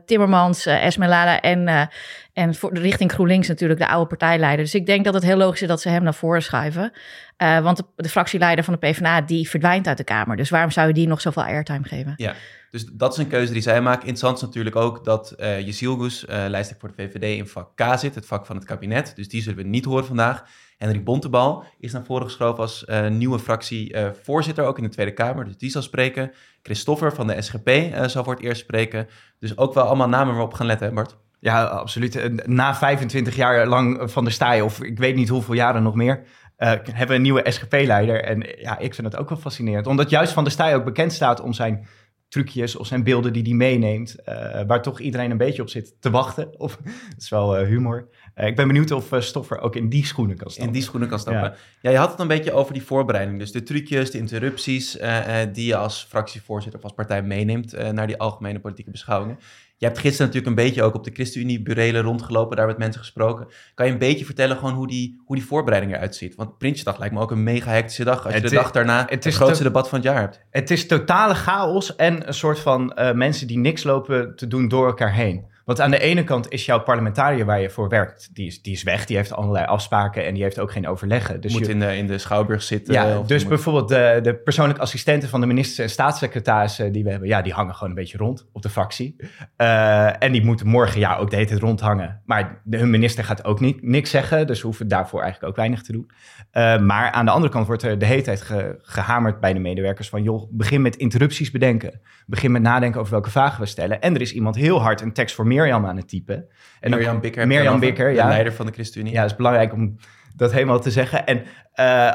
Timmermans, 0.07 0.67
Esmeralda 0.67 1.41
en, 1.41 1.91
en 2.33 2.55
voor, 2.55 2.75
richting 2.75 3.13
GroenLinks 3.13 3.49
natuurlijk 3.49 3.81
de 3.81 3.89
oude 3.89 4.07
partijleider. 4.07 4.65
Dus 4.65 4.75
ik 4.75 4.87
denk 4.87 5.05
dat 5.05 5.15
het 5.15 5.23
heel 5.23 5.37
logisch 5.37 5.63
is 5.63 5.69
dat 5.69 5.81
ze 5.81 5.89
hem 5.89 6.03
naar 6.03 6.15
voren 6.15 6.43
schuiven. 6.43 6.93
Eh, 7.43 7.61
want 7.61 7.77
de, 7.77 7.85
de 7.97 8.09
fractieleider 8.09 8.65
van 8.65 8.75
de 8.75 8.89
PvdA 8.89 9.21
die 9.21 9.49
verdwijnt 9.49 9.87
uit 9.87 9.97
de 9.97 10.05
Kamer. 10.05 10.37
Dus 10.37 10.51
waarom 10.51 10.71
zou 10.71 10.87
je 10.87 10.95
die 10.95 11.07
nog 11.07 11.21
zoveel 11.21 11.43
airtime 11.43 11.85
geven? 11.85 12.15
Ja, 12.17 12.35
dus 12.71 12.85
dat 12.85 13.13
is 13.13 13.19
een 13.19 13.29
keuze 13.29 13.53
die 13.53 13.63
zij 13.63 13.81
maken. 13.81 14.01
Interessant 14.01 14.37
is 14.37 14.43
natuurlijk 14.43 14.77
ook 14.77 15.05
dat 15.05 15.31
eh 15.31 15.61
Jezilgus, 15.61 16.27
eh 16.27 16.45
lijsttrekker 16.49 16.89
voor 16.89 16.97
de 16.97 17.03
VVD, 17.03 17.39
in 17.39 17.47
vak 17.47 17.77
K 17.77 17.99
zit, 17.99 18.15
het 18.15 18.27
vak 18.27 18.47
van 18.47 18.57
het 18.57 18.65
kabinet. 18.65 19.13
Dus 19.17 19.29
die 19.29 19.43
zullen 19.43 19.63
we 19.63 19.69
niet 19.69 19.85
horen 19.85 20.05
vandaag. 20.07 20.45
Henrik 20.79 21.05
Bontebal 21.05 21.65
is 21.79 21.93
naar 21.93 22.05
voren 22.05 22.27
geschoven 22.27 22.59
als 22.59 22.85
eh, 22.85 23.09
nieuwe 23.09 23.39
fractievoorzitter, 23.39 24.65
ook 24.65 24.79
in 24.79 24.85
de 24.85 24.91
Tweede 24.91 25.13
Kamer. 25.13 25.45
Dus 25.45 25.57
die 25.57 25.71
zal 25.71 25.83
spreken. 25.83 26.33
Christoffer 26.63 27.15
van 27.15 27.27
de 27.27 27.43
SGP 27.43 27.69
eh, 27.69 28.09
zal 28.09 28.25
voor 28.25 28.35
het 28.35 28.43
eerst 28.43 28.61
spreken. 28.61 29.09
Dus 29.39 29.57
ook 29.57 29.75
wel 29.75 29.85
allemaal 29.85 30.09
namen 30.09 30.35
waarop 30.35 30.55
gaan 30.55 30.67
letten, 30.67 30.87
hè 30.87 30.95
Bart? 30.95 31.17
Ja, 31.43 31.65
absoluut. 31.65 32.47
Na 32.47 32.75
25 32.75 33.37
jaar 33.37 33.67
lang 33.67 34.11
van 34.11 34.25
de 34.25 34.31
staai, 34.31 34.63
of 34.63 34.83
ik 34.83 34.99
weet 34.99 35.15
niet 35.15 35.29
hoeveel 35.29 35.55
jaren 35.55 35.83
nog 35.83 35.95
meer, 35.95 36.23
hebben 36.69 37.09
we 37.09 37.15
een 37.15 37.23
nieuwe 37.23 37.45
SGP-leider. 37.51 38.25
En 38.25 38.47
ja, 38.59 38.79
ik 38.79 38.95
vind 38.95 39.07
het 39.07 39.17
ook 39.17 39.29
wel 39.29 39.39
fascinerend. 39.39 39.87
Omdat 39.87 40.11
juist 40.11 40.33
Van 40.33 40.45
der 40.45 40.53
Staaij 40.53 40.75
ook 40.75 40.85
bekend 40.85 41.13
staat 41.13 41.41
om 41.41 41.53
zijn 41.53 41.87
trucjes 42.29 42.77
of 42.77 42.87
zijn 42.87 43.05
beelden 43.05 43.33
die 43.33 43.43
hij 43.43 43.53
meeneemt. 43.53 44.15
eh, 44.23 44.61
waar 44.67 44.83
toch 44.83 45.01
iedereen 45.01 45.31
een 45.31 45.37
beetje 45.37 45.63
op 45.63 45.69
zit 45.69 45.95
te 46.01 46.11
wachten. 46.11 46.49
Of, 46.61 46.77
dat 46.85 46.93
is 47.19 47.29
wel 47.29 47.57
eh, 47.57 47.67
humor. 47.67 48.09
Eh, 48.35 48.47
ik 48.47 48.57
ben 48.57 48.67
benieuwd 48.67 48.91
of 48.91 49.13
eh, 49.13 49.21
Stoffer 49.21 49.61
ook 49.61 49.77
in 49.77 49.89
die 49.89 50.07
schoenen 50.07 50.37
kan 50.37 50.51
staan. 50.51 50.67
in 50.67 50.73
die 50.73 50.83
schoenen 50.83 51.09
kan 51.09 51.19
stappen. 51.19 51.43
Ja. 51.43 51.55
Ja. 51.81 51.91
je 51.91 51.97
had 51.97 52.11
het 52.11 52.21
een 52.21 52.29
beetje 52.29 52.53
over 52.53 52.73
die 52.73 52.83
voorbereiding. 52.83 53.39
Dus 53.39 53.53
de 53.53 53.63
trucjes, 53.63 54.11
de 54.11 54.19
interrupties 54.19 54.97
eh, 54.97 55.43
eh, 55.43 55.55
die 55.55 55.67
je 55.67 55.77
als 55.77 56.07
fractievoorzitter 56.09 56.79
of 56.79 56.85
als 56.85 56.95
partij 56.95 57.23
meeneemt 57.23 57.73
eh, 57.75 57.89
naar 57.91 58.07
die 58.07 58.19
algemene 58.19 58.61
politieke 58.61 58.91
beschouwingen. 58.91 59.39
Je 59.83 59.89
hebt 59.89 60.01
gisteren 60.01 60.27
natuurlijk 60.27 60.57
een 60.59 60.65
beetje 60.65 60.83
ook 60.83 60.95
op 60.95 61.05
de 61.05 61.11
ChristenUnie-burelen 61.13 62.03
rondgelopen, 62.03 62.57
daar 62.57 62.67
met 62.67 62.79
mensen 62.79 63.01
gesproken. 63.01 63.47
Kan 63.75 63.87
je 63.87 63.93
een 63.93 63.99
beetje 63.99 64.25
vertellen 64.25 64.57
gewoon 64.57 64.75
hoe 64.75 64.87
die, 64.87 65.23
hoe 65.25 65.37
die 65.37 65.45
voorbereiding 65.45 65.95
eruit 65.95 66.17
ziet? 66.17 66.35
Want 66.35 66.59
Prinsjesdag 66.59 66.99
lijkt 66.99 67.15
me 67.15 67.21
ook 67.21 67.31
een 67.31 67.43
mega 67.43 67.71
hectische 67.71 68.05
dag 68.05 68.25
als 68.25 68.35
je 68.35 68.41
Het 68.41 68.49
de 68.49 68.55
dag 68.55 68.71
daarna 68.71 69.07
het 69.09 69.25
het, 69.25 69.35
grootste 69.35 69.57
te- 69.57 69.63
debat 69.63 69.89
van 69.89 69.99
het 69.99 70.07
jaar 70.09 70.21
hebt. 70.21 70.41
Het 70.51 70.71
is 70.71 70.87
totale 70.87 71.35
chaos 71.35 71.97
en 71.97 72.29
een 72.29 72.35
soort 72.35 72.59
van 72.59 72.93
eh, 72.93 73.13
mensen 73.13 73.47
die 73.47 73.59
niks 73.59 73.83
lopen 73.83 74.37
te 74.37 74.47
doen 74.47 74.69
door 74.69 74.87
elkaar 74.87 75.15
heen. 75.15 75.51
Want 75.65 75.81
aan 75.81 75.91
de 75.91 75.99
ene 75.99 76.25
kant 76.25 76.51
is 76.51 76.65
jouw 76.65 76.81
parlementariër 76.83 77.45
waar 77.45 77.61
je 77.61 77.71
voor 77.71 77.89
werkt, 77.89 78.31
die 78.35 78.47
is, 78.47 78.63
die 78.63 78.73
is 78.73 78.83
weg. 78.83 79.05
Die 79.07 79.17
heeft 79.17 79.33
allerlei 79.33 79.67
afspraken 79.67 80.25
en 80.27 80.35
die 80.35 80.43
heeft 80.43 80.59
ook 80.59 80.73
geen 80.73 80.87
overleggen. 80.89 81.41
Dus 81.41 81.53
moet 81.53 81.67
je- 81.67 81.73
in 81.73 81.81
de, 81.81 81.97
in 81.97 82.07
de 82.07 82.19
Schouwburg 82.19 82.63
zitten. 82.63 82.95
ja, 82.95 83.19
of 83.19 83.27
dus 83.27 83.41
moet- 83.41 83.49
bijvoorbeeld 83.49 83.89
de, 83.89 84.19
de 84.23 84.35
persoonlijke 84.35 84.81
assistenten 84.83 85.29
van 85.29 85.41
de 85.41 85.47
ministers 85.47 85.79
en 85.79 85.91
staatssecretarissen 85.91 86.93
die 86.93 87.05
we 87.05 87.11
hebben, 87.11 87.29
ja, 87.29 87.43
die 87.43 87.53
hangen 87.53 87.75
gewoon 87.75 87.89
een 87.89 87.95
beetje 87.95 88.19
rond 88.19 88.47
op 88.53 88.63
de 88.63 88.69
fractie. 88.69 89.17
Eh, 89.57 90.23
en 90.23 90.33
die 90.33 90.45
moeten 90.45 90.67
morgen 90.67 91.01
ja 91.01 91.17
ook 91.17 91.31
de 91.31 91.37
hele 91.37 91.49
tijd 91.49 91.61
rondhangen. 91.61 92.21
Maar 92.25 92.61
de, 92.65 92.77
hun 92.79 92.91
minister 92.91 93.25
gaat 93.25 93.45
ook 93.45 93.61
niet, 93.61 93.83
niks 93.83 94.11
zeggen, 94.11 94.47
dus 94.47 94.61
we 94.61 94.67
hoeven 94.67 94.89
daarvoor 94.89 95.21
eigenlijk 95.23 95.51
ook 95.51 95.57
weinig 95.57 95.83
te 95.83 95.93
doen. 95.93 96.11
Eh, 96.51 96.79
maar 96.79 97.11
aan 97.11 97.25
de 97.25 97.31
andere 97.31 97.53
kant 97.53 97.67
wordt 97.67 97.83
er 97.83 97.99
de 97.99 98.07
hele 98.07 98.23
tijd 98.23 98.43
ge- 98.43 98.79
gehamerd 98.83 99.41
bij 99.41 99.53
de 99.53 99.59
medewerkers 99.59 100.09
van, 100.09 100.23
joh, 100.23 100.49
begin 100.51 100.83
met 100.83 100.97
interrupties 100.97 101.51
bedenken. 101.51 102.01
Begin 102.27 102.53
met 102.53 102.63
nadenken 102.63 103.01
over 103.01 103.13
welke 103.13 103.31
vragen 103.31 103.61
we 103.61 103.67
stellen. 103.67 104.01
En 104.01 104.15
er 104.15 104.21
is 104.21 104.33
iemand 104.33 104.57
heel 104.57 104.81
hard 104.83 105.01
een 105.01 105.13
tekst 105.13 105.35
voor 105.35 105.47
Mirjam 105.55 105.87
aan 105.87 105.97
het 105.97 106.09
typen. 106.09 106.47
En 106.81 106.91
Mirjam 106.91 107.21
Bikker. 107.21 107.47
Mirjam 107.47 107.81
Bikker, 107.81 108.09
de 108.09 108.15
ja. 108.15 108.29
leider 108.29 108.53
van 108.53 108.67
de 108.67 108.73
ChristenUnie. 108.73 109.13
Ja, 109.13 109.23
het 109.23 109.31
is 109.31 109.37
belangrijk 109.37 109.73
om 109.73 109.97
dat 110.37 110.53
helemaal 110.53 110.81
te 110.81 110.91
zeggen. 110.91 111.27
En 111.27 111.43
eh, 111.73 112.13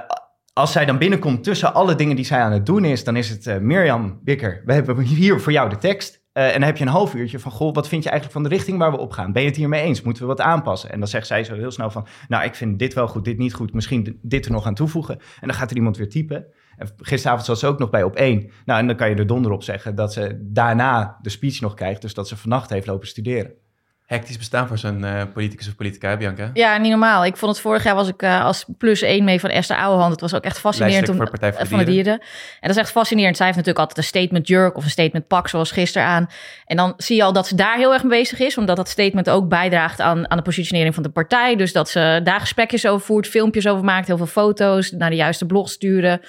als 0.53 0.71
zij 0.71 0.85
dan 0.85 0.97
binnenkomt 0.97 1.43
tussen 1.43 1.73
alle 1.73 1.95
dingen 1.95 2.15
die 2.15 2.25
zij 2.25 2.39
aan 2.39 2.51
het 2.51 2.65
doen 2.65 2.85
is, 2.85 3.03
dan 3.03 3.15
is 3.15 3.29
het 3.29 3.47
eh, 3.47 3.57
Mirjam 3.57 4.19
Bikker. 4.23 4.61
We 4.65 4.73
hebben 4.73 4.99
hier 4.99 5.39
voor 5.39 5.51
jou 5.51 5.69
de 5.69 5.77
tekst. 5.77 6.25
Eh, 6.33 6.45
en 6.45 6.53
dan 6.53 6.61
heb 6.61 6.77
je 6.77 6.85
een 6.85 6.91
half 6.91 7.13
uurtje 7.13 7.39
van, 7.39 7.51
goh, 7.51 7.73
wat 7.73 7.87
vind 7.87 8.03
je 8.03 8.09
eigenlijk 8.09 8.39
van 8.39 8.49
de 8.49 8.55
richting 8.55 8.77
waar 8.77 8.91
we 8.91 8.97
op 8.97 9.11
gaan? 9.11 9.31
Ben 9.31 9.41
je 9.41 9.47
het 9.47 9.57
hiermee 9.57 9.81
eens? 9.81 10.01
Moeten 10.01 10.23
we 10.23 10.29
wat 10.29 10.41
aanpassen? 10.41 10.91
En 10.91 10.99
dan 10.99 11.07
zegt 11.07 11.27
zij 11.27 11.43
zo 11.43 11.55
heel 11.55 11.71
snel 11.71 11.91
van, 11.91 12.07
nou, 12.27 12.43
ik 12.43 12.55
vind 12.55 12.79
dit 12.79 12.93
wel 12.93 13.07
goed, 13.07 13.25
dit 13.25 13.37
niet 13.37 13.53
goed. 13.53 13.73
Misschien 13.73 14.19
dit 14.21 14.45
er 14.45 14.51
nog 14.51 14.65
aan 14.65 14.73
toevoegen. 14.73 15.15
En 15.15 15.47
dan 15.47 15.53
gaat 15.53 15.69
er 15.69 15.75
iemand 15.75 15.97
weer 15.97 16.09
typen. 16.09 16.45
En 16.77 16.89
gisteravond 16.97 17.45
zat 17.45 17.59
ze 17.59 17.67
ook 17.67 17.79
nog 17.79 17.89
bij 17.89 18.03
op 18.03 18.15
één. 18.15 18.51
Nou, 18.65 18.79
en 18.79 18.87
dan 18.87 18.95
kan 18.95 19.09
je 19.09 19.15
er 19.15 19.27
donder 19.27 19.51
op 19.51 19.63
zeggen 19.63 19.95
dat 19.95 20.13
ze 20.13 20.37
daarna 20.41 21.17
de 21.21 21.29
speech 21.29 21.61
nog 21.61 21.73
krijgt. 21.73 22.01
Dus 22.01 22.13
dat 22.13 22.27
ze 22.27 22.37
vannacht 22.37 22.69
heeft 22.69 22.87
lopen 22.87 23.07
studeren. 23.07 23.51
Hectisch 24.05 24.37
bestaan 24.37 24.67
voor 24.67 24.77
zo'n 24.77 25.03
eh, 25.03 25.21
politicus 25.33 25.67
of 25.67 25.75
politica, 25.75 26.17
Bianca? 26.17 26.49
Ja, 26.53 26.77
niet 26.77 26.89
normaal. 26.89 27.25
Ik 27.25 27.37
vond 27.37 27.51
het 27.51 27.61
vorig 27.61 27.83
jaar 27.83 27.95
was 27.95 28.07
ik 28.07 28.21
eh, 28.21 28.43
als 28.43 28.65
plus 28.77 29.01
één 29.01 29.23
mee 29.23 29.39
van 29.39 29.49
Esther 29.49 29.77
Ouwehand. 29.77 30.11
Het 30.11 30.21
was 30.21 30.33
ook 30.33 30.43
echt 30.43 30.59
fascinerend. 30.59 31.09
Om- 31.09 31.15
voor 31.15 31.25
de 31.25 31.31
Partij 31.31 31.51
voor 31.51 31.59
eh, 31.61 31.69
de 31.69 31.75
van 31.75 31.85
de 31.85 31.91
dieren. 31.91 32.13
En 32.13 32.21
dat 32.61 32.69
is 32.69 32.77
echt 32.77 32.91
fascinerend. 32.91 33.35
Zij 33.37 33.45
heeft 33.45 33.57
natuurlijk 33.57 33.87
altijd 33.87 34.05
een 34.05 34.11
statement 34.19 34.47
jurk 34.47 34.77
of 34.77 34.83
een 34.83 34.89
statement 34.89 35.27
pak, 35.27 35.47
zoals 35.47 35.71
gisteren 35.71 36.07
aan. 36.07 36.27
En 36.65 36.77
dan 36.77 36.93
zie 36.97 37.15
je 37.15 37.23
al 37.23 37.33
dat 37.33 37.47
ze 37.47 37.55
daar 37.55 37.77
heel 37.77 37.93
erg 37.93 38.03
mee 38.03 38.19
bezig 38.19 38.39
is, 38.39 38.57
omdat 38.57 38.75
dat 38.75 38.89
statement 38.89 39.29
ook 39.29 39.49
bijdraagt 39.49 39.99
aan, 40.01 40.29
aan 40.29 40.37
de 40.37 40.43
positionering 40.43 40.93
van 40.93 41.03
de 41.03 41.09
partij. 41.09 41.55
Dus 41.55 41.73
dat 41.73 41.89
ze 41.89 42.19
daar 42.23 42.39
gesprekjes 42.39 42.87
over 42.87 43.05
voert, 43.05 43.27
filmpjes 43.27 43.67
over 43.67 43.83
maakt, 43.83 44.07
heel 44.07 44.17
veel 44.17 44.25
foto's, 44.25 44.91
naar 44.91 45.09
de 45.09 45.15
juiste 45.15 45.45
blog 45.45 45.69
sturen. 45.69 46.21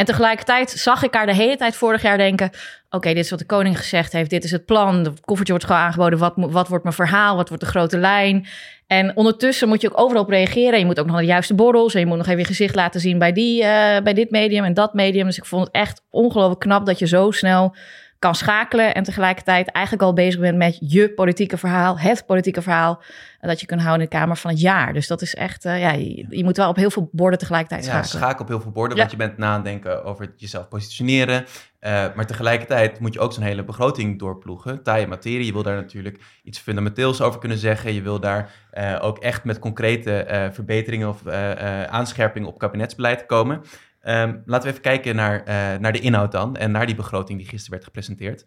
En 0.00 0.06
tegelijkertijd 0.06 0.70
zag 0.70 1.02
ik 1.02 1.14
haar 1.14 1.26
de 1.26 1.34
hele 1.34 1.56
tijd 1.56 1.76
vorig 1.76 2.02
jaar 2.02 2.18
denken: 2.18 2.50
oké, 2.90 3.08
dit 3.08 3.24
is 3.24 3.30
wat 3.30 3.38
de 3.38 3.44
koning 3.44 3.78
gezegd 3.78 4.12
heeft, 4.12 4.30
dit 4.30 4.44
is 4.44 4.50
het 4.50 4.64
plan. 4.64 5.02
De 5.02 5.12
koffertje 5.20 5.52
wordt 5.52 5.68
gewoon 5.68 5.82
aangeboden. 5.82 6.18
Wat, 6.18 6.32
wat 6.36 6.68
wordt 6.68 6.84
mijn 6.84 6.96
verhaal? 6.96 7.36
Wat 7.36 7.48
wordt 7.48 7.64
de 7.64 7.70
grote 7.70 7.98
lijn? 7.98 8.46
En 8.86 9.16
ondertussen 9.16 9.68
moet 9.68 9.80
je 9.80 9.90
ook 9.90 10.00
overal 10.00 10.22
op 10.22 10.28
reageren. 10.28 10.78
Je 10.78 10.84
moet 10.84 10.98
ook 10.98 11.04
nog 11.04 11.14
naar 11.14 11.24
de 11.24 11.30
juiste 11.30 11.54
borrels. 11.54 11.94
En 11.94 12.00
je 12.00 12.06
moet 12.06 12.16
nog 12.16 12.26
even 12.26 12.38
je 12.38 12.44
gezicht 12.44 12.74
laten 12.74 13.00
zien 13.00 13.18
bij, 13.18 13.32
die, 13.32 13.64
eh, 13.64 14.02
bij 14.02 14.14
dit 14.14 14.30
medium 14.30 14.64
en 14.64 14.74
dat 14.74 14.94
medium. 14.94 15.26
Dus 15.26 15.38
ik 15.38 15.44
vond 15.44 15.66
het 15.66 15.74
echt 15.74 16.02
ongelooflijk 16.10 16.60
knap 16.60 16.86
dat 16.86 16.98
je 16.98 17.06
zo 17.06 17.30
snel 17.30 17.74
kan 18.20 18.34
schakelen. 18.34 18.94
En 18.94 19.02
tegelijkertijd 19.02 19.68
eigenlijk 19.68 20.04
al 20.04 20.12
bezig 20.12 20.40
bent 20.40 20.56
met 20.56 20.78
je 20.80 21.10
politieke 21.10 21.56
verhaal. 21.58 21.98
Het 21.98 22.26
politieke 22.26 22.62
verhaal. 22.62 23.02
eh, 23.40 23.48
Dat 23.48 23.60
je 23.60 23.66
kunt 23.66 23.80
houden 23.80 24.04
in 24.04 24.10
de 24.10 24.16
Kamer 24.18 24.36
van 24.36 24.50
het 24.50 24.60
jaar. 24.60 24.92
Dus 24.92 25.06
dat 25.06 25.22
is 25.22 25.34
echt, 25.34 25.64
eh, 25.64 25.80
ja, 25.80 25.92
je, 25.92 26.26
je 26.28 26.44
moet 26.44 26.56
wel 26.56 26.68
op 26.68 26.76
heel 26.76 26.90
veel 26.90 27.08
borden 27.12 27.38
tegelijkertijd 27.38 27.84
Ja, 27.84 27.90
schakelen. 27.90 28.20
schakel 28.20 28.42
op 28.44 28.48
heel 28.48 28.60
veel 28.60 28.70
borden, 28.70 28.96
Ja. 28.96 29.02
want 29.02 29.10
je 29.12 29.18
bent 29.26 29.36
nadenken 29.38 30.04
over 30.04 30.24
het 30.24 30.32
jezelf 30.40 30.68
positioneren. 30.68 31.44
Eh, 31.78 32.06
maar 32.14 32.26
tegelijkertijd 32.26 33.00
moet 33.00 33.12
je 33.14 33.20
ook 33.20 33.32
zo'n 33.32 33.42
hele 33.42 33.64
begroting 33.64 34.18
doorploegen. 34.18 34.82
Taaie 34.82 35.06
materie, 35.06 35.46
je 35.46 35.52
wil 35.52 35.62
daar 35.62 35.76
natuurlijk 35.76 36.20
iets 36.42 36.58
fundamenteels 36.58 37.20
over 37.20 37.40
kunnen 37.40 37.58
zeggen. 37.58 37.94
Je 37.94 38.02
wil 38.02 38.20
daar 38.20 38.50
ook 39.00 39.18
echt 39.18 39.44
met 39.44 39.58
concrete 39.58 40.48
verbeteringen 40.52 41.08
of 41.08 41.26
aanscherpingen 41.86 42.48
op 42.48 42.58
kabinetsbeleid 42.58 43.26
komen. 43.26 43.60
Ehm, 44.00 44.38
laten 44.44 44.66
we 44.66 44.70
even 44.70 44.80
kijken 44.80 45.16
naar, 45.16 45.44
eh, 45.44 45.78
naar 45.80 45.92
de 45.92 46.00
inhoud 46.00 46.32
dan 46.32 46.56
en 46.56 46.70
naar 46.70 46.86
die 46.86 46.94
begroting 46.94 47.38
die 47.38 47.48
gisteren 47.48 47.70
werd 47.70 47.84
gepresenteerd. 47.84 48.44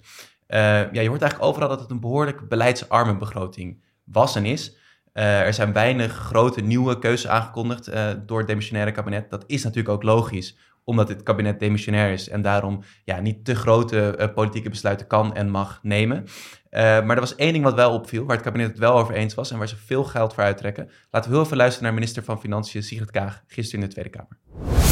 Eh, 0.53 0.59
ja, 0.91 1.01
je 1.01 1.07
hoort 1.07 1.21
eigenlijk 1.21 1.51
overal 1.51 1.69
dat 1.69 1.79
het 1.79 1.91
een 1.91 1.99
behoorlijk 1.99 2.47
beleidsarme 2.47 3.17
begroting 3.17 3.81
was 4.03 4.35
en 4.35 4.45
is. 4.45 4.75
Eh, 5.13 5.41
er 5.41 5.53
zijn 5.53 5.73
weinig 5.73 6.13
grote 6.13 6.61
nieuwe 6.61 6.99
keuzes 6.99 7.29
aangekondigd 7.29 7.87
eh, 7.87 8.09
door 8.25 8.37
het 8.37 8.47
demissionaire 8.47 8.91
kabinet. 8.91 9.29
Dat 9.29 9.43
is 9.47 9.63
natuurlijk 9.63 9.93
ook 9.93 10.03
logisch, 10.03 10.57
omdat 10.83 11.07
dit 11.07 11.23
kabinet 11.23 11.59
demissionair 11.59 12.11
is 12.11 12.29
en 12.29 12.41
daarom 12.41 12.83
ja, 13.03 13.19
niet 13.19 13.45
te 13.45 13.55
grote 13.55 14.31
politieke 14.35 14.69
besluiten 14.69 15.07
kan 15.07 15.35
en 15.35 15.49
mag 15.49 15.79
nemen. 15.81 16.23
Maar 16.71 17.09
er 17.09 17.19
was 17.19 17.35
één 17.35 17.53
ding 17.53 17.63
wat 17.63 17.73
wel 17.73 17.93
opviel, 17.93 18.25
waar 18.25 18.35
het 18.35 18.45
kabinet 18.45 18.67
het 18.67 18.79
wel 18.79 18.97
over 18.97 19.13
eens 19.13 19.33
was 19.33 19.51
en 19.51 19.57
waar 19.57 19.67
ze 19.67 19.75
veel 19.75 20.03
geld 20.03 20.33
voor 20.33 20.43
uittrekken. 20.43 20.89
Laten 21.11 21.29
we 21.29 21.35
heel 21.35 21.45
even 21.45 21.57
luisteren 21.57 21.85
naar 21.85 21.93
minister 21.93 22.23
van 22.23 22.39
Financiën 22.39 22.83
Sigrid 22.83 23.11
Kaag 23.11 23.43
gisteren 23.47 23.81
in 23.81 23.87
de 23.87 23.93
Tweede 23.93 24.09
Kamer. 24.09 24.82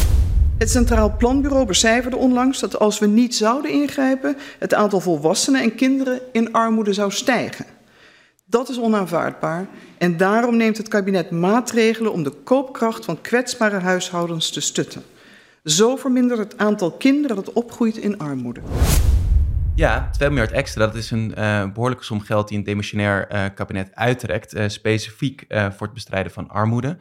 Het 0.62 0.70
Centraal 0.70 1.16
Planbureau 1.16 1.66
becijferde 1.66 2.16
onlangs 2.16 2.60
dat 2.60 2.78
als 2.78 2.98
we 2.98 3.06
niet 3.06 3.34
zouden 3.34 3.70
ingrijpen, 3.70 4.36
het 4.58 4.74
aantal 4.74 5.00
volwassenen 5.00 5.62
en 5.62 5.74
kinderen 5.74 6.20
in 6.32 6.52
armoede 6.52 6.92
zou 6.92 7.10
stijgen. 7.10 7.64
Dat 8.44 8.68
is 8.68 8.78
onaanvaardbaar 8.78 9.66
en 9.98 10.16
daarom 10.16 10.56
neemt 10.56 10.76
het 10.76 10.88
kabinet 10.88 11.30
maatregelen 11.30 12.12
om 12.12 12.22
de 12.22 12.30
koopkracht 12.30 13.04
van 13.04 13.20
kwetsbare 13.20 13.78
huishoudens 13.78 14.50
te 14.50 14.60
stutten. 14.60 15.02
Zo 15.64 15.96
vermindert 15.96 16.38
het 16.38 16.58
aantal 16.58 16.90
kinderen 16.90 17.36
dat 17.36 17.52
opgroeit 17.52 17.96
in 17.96 18.18
armoede. 18.18 18.60
Ja, 19.74 20.08
2 20.12 20.28
miljard 20.28 20.52
extra. 20.52 20.86
Dat 20.86 20.94
is 20.94 21.10
een 21.10 21.34
eh, 21.34 21.72
behoorlijke 21.72 22.04
som 22.04 22.20
geld 22.20 22.48
die 22.48 22.58
een 22.58 22.64
demissionair 22.64 23.28
eh, 23.28 23.44
kabinet 23.54 23.90
uittrekt. 23.94 24.52
eh, 24.52 24.68
specifiek 24.68 25.44
voor 25.48 25.86
het 25.86 25.92
bestrijden 25.92 26.32
van 26.32 26.48
armoede. 26.48 26.96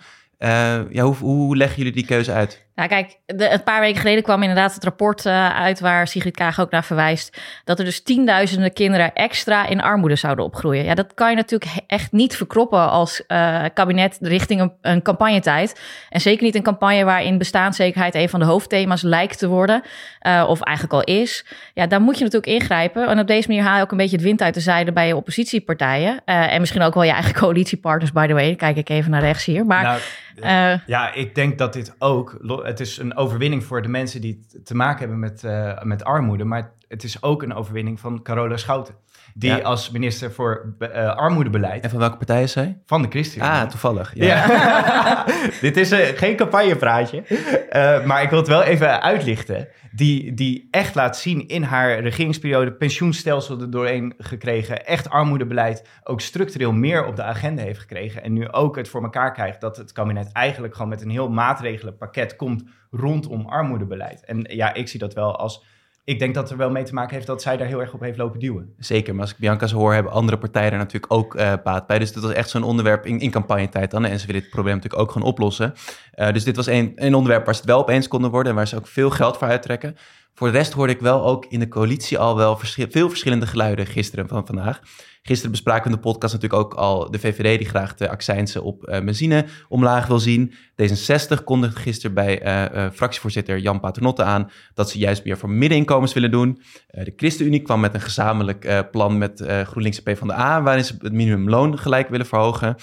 Ja, 0.89 1.03
hoe, 1.03 1.15
hoe 1.15 1.57
leggen 1.57 1.77
jullie 1.77 1.93
die 1.93 2.05
keuze 2.05 2.31
uit? 2.31 2.69
Nou, 2.75 2.89
kijk, 2.89 3.17
een 3.25 3.63
paar 3.63 3.79
weken 3.79 3.99
geleden 3.99 4.23
kwam 4.23 4.41
inderdaad 4.41 4.73
het 4.73 4.83
rapport 4.83 5.25
eh, 5.25 5.49
uit 5.49 5.79
waar 5.79 6.07
Sigrid 6.07 6.35
Kaag 6.35 6.59
ook 6.59 6.71
naar 6.71 6.83
verwijst. 6.83 7.41
Dat 7.63 7.79
er 7.79 7.85
dus 7.85 8.03
tienduizenden 8.03 8.73
kinderen 8.73 9.13
extra 9.13 9.67
in 9.67 9.81
armoede 9.81 10.15
zouden 10.15 10.45
opgroeien. 10.45 10.83
Ja, 10.83 10.93
dat 10.93 11.13
kan 11.13 11.29
je 11.29 11.35
natuurlijk 11.35 11.71
echt 11.87 12.11
niet 12.11 12.35
verkroppen 12.35 12.89
als 12.89 13.25
eh, 13.25 13.63
kabinet 13.73 14.17
richting 14.21 14.61
een, 14.61 14.73
een 14.81 15.01
campagnetijd. 15.01 15.81
En 16.09 16.21
zeker 16.21 16.43
niet 16.43 16.55
een 16.55 16.63
campagne 16.63 17.03
waarin 17.03 17.37
bestaanszekerheid 17.37 18.15
een 18.15 18.29
van 18.29 18.39
de 18.39 18.45
hoofdthema's 18.45 19.01
lijkt 19.01 19.37
te 19.37 19.47
worden. 19.47 19.81
eh, 20.19 20.45
of 20.47 20.61
eigenlijk 20.61 20.95
al 21.07 21.15
is. 21.15 21.45
Ja, 21.73 21.87
daar 21.87 22.01
moet 22.01 22.17
je 22.17 22.23
natuurlijk 22.23 22.61
ingrijpen. 22.61 23.07
En 23.07 23.19
op 23.19 23.27
deze 23.27 23.47
manier 23.47 23.63
haal 23.63 23.75
je 23.75 23.83
ook 23.83 23.91
een 23.91 23.97
beetje 23.97 24.15
het 24.15 24.25
wind 24.25 24.41
uit 24.41 24.53
de 24.53 24.59
zijde 24.59 24.91
bij 24.91 25.07
je 25.07 25.15
oppositiepartijen. 25.15 26.21
En 26.25 26.59
misschien 26.59 26.81
ook 26.81 26.93
wel 26.93 27.03
je 27.03 27.11
eigen 27.11 27.33
coalitiepartners, 27.41 28.11
by 28.11 28.27
the 28.27 28.33
way. 28.33 28.55
Kijk 28.55 28.77
ik 28.77 28.89
even 28.89 29.11
naar 29.11 29.21
rechts 29.21 29.45
hier. 29.45 29.65
Maar 29.65 29.83
Nou, 29.83 29.99
eh, 30.35 30.87
Ja, 30.87 31.13
ik 31.13 31.35
denk 31.35 31.57
dat 31.57 31.73
dit 31.73 31.95
ook. 31.99 32.37
Het 32.63 32.79
is 32.79 32.97
een 32.97 33.15
overwinning 33.15 33.63
voor 33.63 33.81
de 33.81 33.87
mensen 33.87 34.21
die 34.21 34.45
te 34.63 34.75
maken 34.75 34.99
hebben 34.99 35.19
met, 35.19 35.43
eh, 35.43 35.81
met 35.83 36.03
armoede. 36.03 36.43
Maar 36.43 36.71
het 36.87 37.03
is 37.03 37.23
ook 37.23 37.43
een 37.43 37.53
overwinning 37.53 37.99
van 37.99 38.21
Carola 38.21 38.57
Schouten. 38.57 38.95
Die 39.33 39.49
Ja. 39.49 39.57
als 39.59 39.89
minister 39.91 40.31
voor 40.31 40.75
eh, 40.79 41.15
armoedebeleid 41.15 41.83
En 41.83 41.89
van 41.89 41.99
welke 41.99 42.17
partij 42.17 42.43
is 42.43 42.51
zij? 42.51 42.77
van 42.85 43.01
de 43.01 43.07
ChristenUnie. 43.09 43.53
Ah, 43.53 43.67
toevallig. 43.69 44.11
Ja. 44.15 44.25
Ja. 44.25 45.25
Dit 45.61 45.77
is 45.77 45.91
eh, 45.91 46.17
geen 46.17 46.35
campagnepraatje. 46.35 47.21
Eh, 47.69 48.05
maar 48.05 48.21
ik 48.23 48.29
wil 48.29 48.39
het 48.39 48.47
wel 48.47 48.63
even 48.63 49.01
uitlichten. 49.01 49.67
Die, 49.91 50.33
die 50.33 50.67
echt 50.71 50.95
laat 50.95 51.17
zien 51.17 51.47
in 51.47 51.63
haar 51.63 51.99
regeringsperiode 51.99 52.71
pensioenstelsel 52.71 53.61
er 53.61 53.71
doorheen 53.71 54.13
gekregen. 54.17 54.85
Echt 54.85 55.09
armoedebeleid 55.09 55.87
ook 56.03 56.21
structureel 56.21 56.71
meer 56.71 57.05
op 57.05 57.15
de 57.15 57.23
agenda 57.23 57.61
heeft 57.63 57.79
gekregen. 57.79 58.23
En 58.23 58.33
nu 58.33 58.51
ook 58.51 58.75
het 58.75 58.89
voor 58.89 59.03
elkaar 59.03 59.33
krijgt 59.33 59.61
dat 59.61 59.77
het 59.77 59.91
kabinet 59.91 60.31
eigenlijk 60.31 60.73
gewoon 60.73 60.89
met 60.89 61.01
een 61.01 61.09
heel 61.09 61.29
maatregelenpakket 61.29 62.35
komt 62.35 62.63
rondom 62.91 63.45
armoedebeleid. 63.45 64.25
En 64.25 64.45
ja, 64.49 64.73
ik 64.73 64.87
zie 64.87 64.99
dat 64.99 65.13
wel 65.13 65.37
als... 65.37 65.63
Ik 66.03 66.19
denk 66.19 66.35
dat 66.35 66.51
er 66.51 66.57
wel 66.57 66.69
mee 66.69 66.83
te 66.83 66.93
maken 66.93 67.15
heeft 67.15 67.27
dat 67.27 67.41
zij 67.41 67.57
daar 67.57 67.67
heel 67.67 67.79
erg 67.79 67.93
op 67.93 67.99
heeft 67.99 68.17
lopen 68.17 68.39
duwen. 68.39 68.73
Zeker, 68.77 69.13
maar 69.13 69.21
als 69.21 69.31
ik 69.31 69.37
Bianca 69.37 69.67
zo 69.67 69.77
hoor, 69.77 69.93
hebben 69.93 70.11
andere 70.11 70.37
partijen 70.37 70.71
er 70.71 70.77
natuurlijk 70.77 71.13
ook 71.13 71.35
eh 71.35 71.53
baat 71.63 71.87
bij. 71.87 71.99
Dus 71.99 72.11
dit 72.11 72.23
was 72.23 72.33
echt 72.33 72.49
zo'n 72.49 72.63
onderwerp 72.63 73.05
in, 73.05 73.19
in 73.19 73.31
campagnetijd 73.31 73.91
dan. 73.91 74.05
En 74.05 74.19
ze 74.19 74.25
willen 74.25 74.41
dit 74.41 74.49
probleem 74.49 74.75
natuurlijk 74.75 75.01
ook 75.01 75.11
gaan 75.11 75.21
oplossen. 75.21 75.73
Eh, 76.11 76.33
dus 76.33 76.43
dit 76.43 76.55
was 76.55 76.67
een, 76.67 76.91
een 76.95 77.15
onderwerp 77.15 77.45
waar 77.45 77.53
ze 77.53 77.61
het 77.61 77.69
wel 77.69 77.79
op 77.79 77.89
eens 77.89 78.07
konden 78.07 78.31
worden 78.31 78.51
en 78.51 78.57
waar 78.57 78.67
ze 78.67 78.75
ook 78.75 78.87
veel 78.87 79.09
geld 79.09 79.37
voor 79.37 79.47
uittrekken. 79.47 79.95
Voor 80.33 80.51
de 80.51 80.57
rest 80.57 80.73
hoorde 80.73 80.93
ik 80.93 80.99
wel 80.99 81.25
ook 81.25 81.45
in 81.45 81.59
de 81.59 81.67
coalitie 81.67 82.17
al 82.17 82.35
wel 82.35 82.57
veel 82.57 83.09
verschillende 83.09 83.47
geluiden 83.47 83.85
gisteren 83.85 84.27
van 84.27 84.45
vandaag. 84.45 84.81
Gisteren 85.23 85.51
bespraken 85.51 85.83
we 85.83 85.89
in 85.89 85.95
de 85.95 86.01
podcast 86.01 86.33
natuurlijk 86.33 86.61
ook 86.61 86.73
al 86.73 87.11
de 87.11 87.19
VVD 87.19 87.57
die 87.57 87.67
graag 87.67 87.95
de 87.95 88.09
accijnsen 88.09 88.63
op 88.63 88.83
eh, 88.83 89.03
benzine 89.03 89.45
omlaag 89.69 90.07
wil 90.07 90.19
zien. 90.19 90.53
D66 90.53 91.43
kondigde 91.43 91.79
gisteren 91.79 92.13
bij 92.13 92.41
eh, 92.41 92.85
eh, 92.85 92.91
fractievoorzitter 92.91 93.59
Jan 93.59 93.79
Paternotte 93.79 94.23
aan 94.23 94.51
dat 94.73 94.89
ze 94.89 94.97
juist 94.97 95.23
meer 95.23 95.37
voor 95.37 95.49
middeninkomens 95.49 96.13
willen 96.13 96.31
doen. 96.31 96.61
De 96.87 97.13
ChristenUnie 97.15 97.61
kwam 97.61 97.79
met 97.79 97.93
een 97.93 98.01
gezamenlijk 98.01 98.87
plan 98.91 99.17
met 99.17 99.43
GroenLinks 99.45 100.03
en 100.03 100.13
PvdA 100.13 100.61
waarin 100.61 100.85
ze 100.85 100.95
het 100.99 101.13
minimumloon 101.13 101.79
gelijk 101.79 102.09
willen 102.09 102.25
verhogen. 102.25 102.75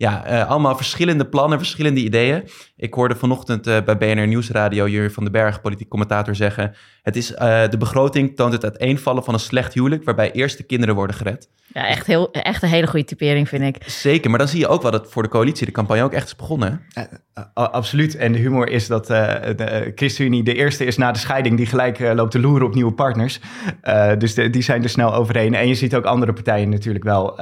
Ja, 0.00 0.30
uh, 0.30 0.50
allemaal 0.50 0.76
verschillende 0.76 1.26
plannen, 1.26 1.58
verschillende 1.58 2.00
ideeën. 2.00 2.42
Ik 2.76 2.94
hoorde 2.94 3.16
vanochtend 3.16 3.66
uh, 3.66 3.76
bij 3.84 3.96
BNR 3.96 4.26
Nieuwsradio 4.26 4.88
Jurgen 4.88 5.12
van 5.12 5.22
den 5.22 5.32
Berg, 5.32 5.60
politiek 5.60 5.88
commentator, 5.88 6.34
zeggen... 6.34 6.74
Het 7.02 7.16
is, 7.16 7.30
uh, 7.30 7.38
de 7.68 7.76
begroting 7.78 8.36
toont 8.36 8.52
het 8.52 8.62
uiteenvallen 8.62 9.24
van 9.24 9.34
een 9.34 9.40
slecht 9.40 9.74
huwelijk... 9.74 10.04
waarbij 10.04 10.32
eerst 10.32 10.56
de 10.56 10.62
kinderen 10.62 10.94
worden 10.94 11.16
gered. 11.16 11.48
Ja, 11.66 11.86
echt, 11.86 12.06
heel, 12.06 12.32
echt 12.32 12.62
een 12.62 12.68
hele 12.68 12.86
goede 12.86 13.04
typering, 13.04 13.48
vind 13.48 13.62
ik. 13.62 13.90
Zeker, 13.90 14.30
maar 14.30 14.38
dan 14.38 14.48
zie 14.48 14.58
je 14.58 14.68
ook 14.68 14.82
wel 14.82 14.90
dat 14.90 15.10
voor 15.10 15.22
de 15.22 15.28
coalitie 15.28 15.66
de 15.66 15.72
campagne 15.72 16.02
ook 16.02 16.12
echt 16.12 16.26
is 16.26 16.36
begonnen. 16.36 16.82
absoluut. 17.54 18.16
En 18.16 18.32
de 18.32 18.38
humor 18.38 18.68
is 18.68 18.86
dat 18.86 19.06
de 19.06 19.92
ChristenUnie 19.94 20.42
de 20.42 20.54
eerste 20.54 20.84
is 20.84 20.96
na 20.96 21.12
de 21.12 21.18
scheiding... 21.18 21.56
die 21.56 21.66
gelijk 21.66 21.98
loopt 21.98 22.30
te 22.30 22.40
loeren 22.40 22.66
op 22.66 22.74
nieuwe 22.74 22.92
partners. 22.92 23.40
dus 24.18 24.34
de, 24.34 24.50
die 24.50 24.62
zijn 24.62 24.82
er 24.82 24.88
snel 24.88 25.14
overheen. 25.14 25.54
En 25.54 25.68
je 25.68 25.74
ziet 25.74 25.94
ook 25.94 26.04
andere 26.04 26.32
partijen 26.32 26.68
natuurlijk 26.68 27.04
wel... 27.04 27.40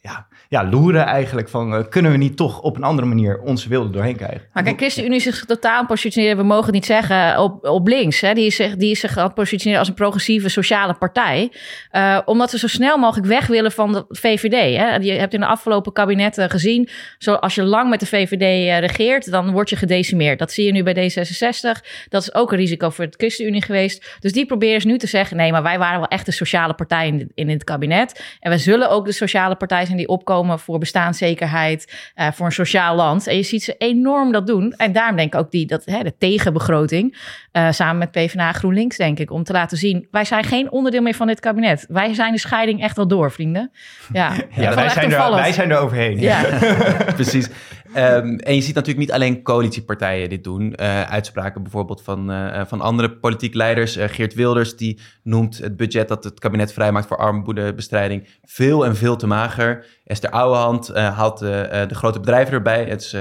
ja, 0.00 0.28
ja, 0.50 0.68
loeren 0.68 1.04
eigenlijk 1.04 1.48
van 1.48 1.74
uh, 1.74 1.80
kunnen 2.00 2.18
we 2.18 2.24
niet 2.24 2.36
toch 2.36 2.60
op 2.60 2.76
een 2.76 2.82
andere 2.82 3.08
manier 3.08 3.40
onze 3.40 3.68
wilde 3.68 3.90
doorheen 3.90 4.16
krijgen. 4.16 4.42
Maar 4.52 4.62
kijk, 4.62 4.78
ChristenUnie 4.78 5.20
zich 5.20 5.44
totaal 5.44 5.86
positioneren, 5.86 6.36
we 6.36 6.42
mogen 6.42 6.72
niet 6.72 6.84
zeggen 6.84 7.38
op, 7.38 7.64
op 7.64 7.88
links. 7.88 8.20
Hè. 8.20 8.34
Die, 8.34 8.46
is 8.46 8.56
zich, 8.56 8.76
die 8.76 8.90
is 8.90 9.00
zich 9.00 9.16
aan 9.16 9.32
positioneren 9.32 9.78
als 9.78 9.88
een 9.88 9.94
progressieve 9.94 10.48
sociale 10.48 10.94
partij. 10.94 11.52
Uh, 11.92 12.18
omdat 12.24 12.50
ze 12.50 12.58
zo 12.58 12.66
snel 12.66 12.98
mogelijk 12.98 13.26
weg 13.26 13.46
willen 13.46 13.72
van 13.72 13.92
de 13.92 14.04
VVD. 14.08 14.76
Hè. 14.76 14.94
Je 14.94 15.12
hebt 15.12 15.34
in 15.34 15.40
de 15.40 15.46
afgelopen 15.46 15.92
kabinetten 15.92 16.50
gezien, 16.50 16.88
zo 17.18 17.34
als 17.34 17.54
je 17.54 17.62
lang 17.62 17.90
met 17.90 18.00
de 18.00 18.06
VVD 18.06 18.42
uh, 18.42 18.78
regeert, 18.78 19.30
dan 19.30 19.50
word 19.50 19.70
je 19.70 19.76
gedecimeerd. 19.76 20.38
Dat 20.38 20.52
zie 20.52 20.64
je 20.66 20.72
nu 20.72 20.82
bij 20.82 20.94
D66. 20.94 21.80
Dat 22.08 22.22
is 22.22 22.34
ook 22.34 22.52
een 22.52 22.58
risico 22.58 22.90
voor 22.90 23.04
het 23.04 23.14
ChristenUnie 23.16 23.62
geweest. 23.62 24.16
Dus 24.20 24.32
die 24.32 24.46
proberen 24.46 24.80
ze 24.80 24.86
nu 24.86 24.98
te 24.98 25.06
zeggen, 25.06 25.36
nee, 25.36 25.52
maar 25.52 25.62
wij 25.62 25.78
waren 25.78 25.98
wel 25.98 26.08
echt 26.08 26.26
de 26.26 26.32
sociale 26.32 26.74
partij 26.74 27.06
in, 27.06 27.30
in 27.34 27.48
het 27.48 27.64
kabinet. 27.64 28.24
En 28.40 28.50
we 28.50 28.58
zullen 28.58 28.90
ook 28.90 29.04
de 29.04 29.12
sociale 29.12 29.56
partij 29.56 29.84
zijn 29.84 29.96
die 29.96 30.08
opkomen 30.08 30.58
voor 30.58 30.78
bestaanszekerheid, 30.78 31.89
uh, 32.16 32.26
voor 32.32 32.46
een 32.46 32.52
sociaal 32.52 32.96
land. 32.96 33.26
En 33.26 33.36
je 33.36 33.42
ziet 33.42 33.62
ze 33.62 33.74
enorm 33.78 34.32
dat 34.32 34.46
doen. 34.46 34.72
En 34.76 34.92
daarom 34.92 35.16
denk 35.16 35.34
ik 35.34 35.40
ook 35.40 35.50
die, 35.50 35.66
dat, 35.66 35.84
hè, 35.84 36.02
de 36.02 36.16
tegenbegroting, 36.18 37.16
uh, 37.52 37.70
samen 37.70 37.98
met 37.98 38.10
PvdA 38.10 38.52
GroenLinks, 38.52 38.96
denk 38.96 39.18
ik, 39.18 39.30
om 39.30 39.44
te 39.44 39.52
laten 39.52 39.76
zien, 39.76 40.08
wij 40.10 40.24
zijn 40.24 40.44
geen 40.44 40.70
onderdeel 40.70 41.02
meer 41.02 41.14
van 41.14 41.26
dit 41.26 41.40
kabinet. 41.40 41.84
Wij 41.88 42.14
zijn 42.14 42.32
de 42.32 42.38
scheiding 42.38 42.82
echt 42.82 42.96
wel 42.96 43.08
door, 43.08 43.32
vrienden. 43.32 43.70
Ja, 44.12 44.32
ja 44.50 44.74
wij, 44.74 44.88
zijn 44.88 45.12
er, 45.12 45.30
wij 45.30 45.52
zijn 45.52 45.70
er 45.70 45.78
overheen. 45.78 46.20
Ja. 46.20 46.42
Precies. 47.14 47.48
Um, 47.96 48.38
en 48.38 48.54
je 48.54 48.60
ziet 48.60 48.74
natuurlijk 48.74 49.06
niet 49.06 49.12
alleen 49.12 49.42
coalitiepartijen 49.42 50.28
dit 50.28 50.44
doen. 50.44 50.74
Uh, 50.80 51.02
uitspraken 51.02 51.62
bijvoorbeeld 51.62 52.02
van, 52.02 52.30
uh, 52.30 52.64
van 52.66 52.80
andere 52.80 53.10
politiek 53.10 53.54
leiders. 53.54 53.96
Geert 54.00 54.34
Wilders 54.34 54.76
die 54.76 55.00
noemt 55.22 55.58
het 55.58 55.76
budget 55.76 56.08
dat 56.08 56.24
het 56.24 56.38
kabinet 56.38 56.72
vrijmaakt 56.72 57.06
voor 57.06 57.16
armoedebestrijding 57.16 58.28
veel 58.42 58.84
en 58.84 58.96
veel 58.96 59.16
te 59.16 59.26
mager. 59.26 59.86
Esther 60.04 60.30
Ouwehand 60.30 60.94
haalt 60.94 61.38
de 61.38 61.94
grote 61.94 62.20
bedrijven 62.20 62.54
erbij. 62.54 62.84
Het 62.84 63.00
is 63.00 63.16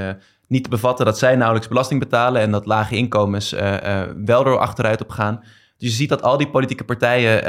niet 0.48 0.64
te 0.64 0.70
bevatten 0.70 1.06
dat 1.06 1.18
zij 1.18 1.36
nauwelijks 1.36 1.68
belasting 1.68 2.00
betalen 2.00 2.42
en 2.42 2.52
dat 2.52 2.66
lage 2.66 2.96
inkomens 2.96 3.52
wel 4.26 4.44
door 4.44 4.58
achteruit 4.58 5.02
op 5.02 5.10
gaan. 5.10 5.44
Dus 5.80 5.90
je 5.90 5.96
ziet 5.96 6.10
dat 6.10 6.22
al 6.22 6.38
die 6.38 6.50
politieke 6.50 6.84
partijen 6.84 7.48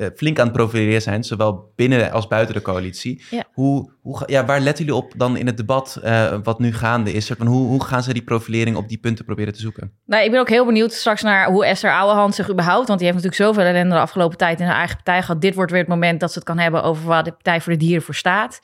uh, 0.00 0.06
flink 0.16 0.38
aan 0.38 0.46
het 0.46 0.56
profileren 0.56 1.02
zijn, 1.02 1.24
zowel 1.24 1.72
binnen 1.76 2.12
als 2.12 2.26
buiten 2.26 2.54
de 2.54 2.62
coalitie. 2.62 3.22
Hoe, 3.52 3.92
hoe, 4.00 4.22
ja, 4.26 4.44
waar 4.44 4.60
letten 4.60 4.84
jullie 4.84 5.00
op 5.00 5.12
dan 5.16 5.36
in 5.36 5.46
het 5.46 5.56
debat 5.56 6.00
uh, 6.04 6.34
wat 6.42 6.58
nu 6.58 6.72
gaande 6.72 7.12
is? 7.12 7.26
Van 7.26 7.46
hoe, 7.46 7.66
hoe 7.66 7.84
gaan 7.84 8.02
ze 8.02 8.12
die 8.12 8.22
profilering 8.22 8.76
op 8.76 8.88
die 8.88 8.98
punten 8.98 9.24
proberen 9.24 9.52
te 9.52 9.60
zoeken? 9.60 9.92
Nou, 10.06 10.24
ik 10.24 10.30
ben 10.30 10.40
ook 10.40 10.48
heel 10.48 10.66
benieuwd 10.66 10.92
straks 10.92 11.22
naar 11.22 11.50
hoe 11.50 11.66
Esther 11.66 11.92
Ouwehand 11.92 12.34
zich 12.34 12.50
überhaupt, 12.50 12.86
want 12.86 13.00
die 13.00 13.08
heeft 13.08 13.22
natuurlijk 13.22 13.50
zoveel 13.50 13.70
ellende 13.70 13.94
de 13.94 14.00
afgelopen 14.00 14.38
tijd 14.38 14.60
in 14.60 14.66
haar 14.66 14.76
eigen 14.76 14.96
partij 14.96 15.20
gehad. 15.22 15.40
Dit 15.40 15.54
wordt 15.54 15.70
weer 15.70 15.80
het 15.80 15.88
moment 15.88 16.20
dat 16.20 16.32
ze 16.32 16.38
het 16.38 16.48
kan 16.48 16.58
hebben 16.58 16.82
over 16.82 17.06
waar 17.06 17.24
de 17.24 17.30
Partij 17.32 17.60
voor 17.60 17.72
de 17.72 17.78
Dieren 17.78 18.02
voor 18.02 18.14
staat. 18.14 18.60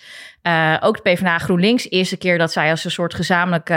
Uh, 0.48 0.76
ook 0.80 0.96
de 0.96 1.10
PvdA 1.10 1.38
GroenLinks, 1.38 1.90
eerste 1.90 2.16
keer 2.16 2.38
dat 2.38 2.52
zij 2.52 2.70
als 2.70 2.84
een 2.84 2.90
soort 2.90 3.14
gezamenlijke 3.14 3.74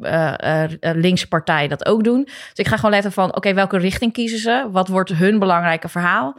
uh, 0.00 0.64
linkse 0.80 1.28
partij 1.28 1.68
dat 1.68 1.86
ook 1.86 2.04
doen. 2.04 2.24
Dus 2.24 2.52
ik 2.54 2.66
ga 2.66 2.76
gewoon 2.76 2.90
letten 2.90 3.12
van, 3.12 3.36
oké, 3.36 3.54
welke 3.54 3.78
richting 3.78 4.12
kiezen 4.12 4.38
ze? 4.38 4.68
Wat 4.70 4.88
wordt 4.88 5.12
hun 5.12 5.38
belangrijke 5.38 5.88
verhaal? 5.88 6.38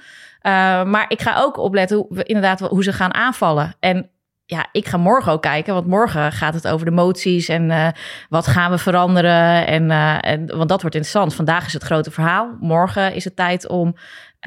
maar 0.85 1.05
ik 1.07 1.21
ga 1.21 1.39
ook 1.39 1.57
opletten 1.57 1.97
hoe, 1.97 2.23
inderdaad 2.23 2.59
hoe 2.59 2.83
ze 2.83 2.93
gaan 2.93 3.13
aanvallen. 3.13 3.75
En 3.79 4.09
ja, 4.49 4.67
ik 4.71 4.87
ga 4.87 4.97
morgen 4.97 5.31
ook 5.31 5.41
kijken, 5.41 5.73
want 5.73 5.87
morgen 5.87 6.31
gaat 6.31 6.53
het 6.53 6.67
over 6.67 6.85
de 6.85 6.91
moties 6.91 7.47
en 7.47 7.69
uh, 7.69 7.87
wat 8.29 8.47
gaan 8.47 8.71
we 8.71 8.77
veranderen. 8.77 9.67
En, 9.67 9.83
uh, 9.83 10.25
en, 10.25 10.45
want 10.45 10.69
dat 10.69 10.81
wordt 10.81 10.95
interessant. 10.95 11.35
Vandaag 11.35 11.65
is 11.65 11.73
het 11.73 11.83
grote 11.83 12.11
verhaal. 12.11 12.57
Morgen 12.59 13.13
is 13.13 13.23
het 13.23 13.35
tijd 13.35 13.67
om 13.67 13.95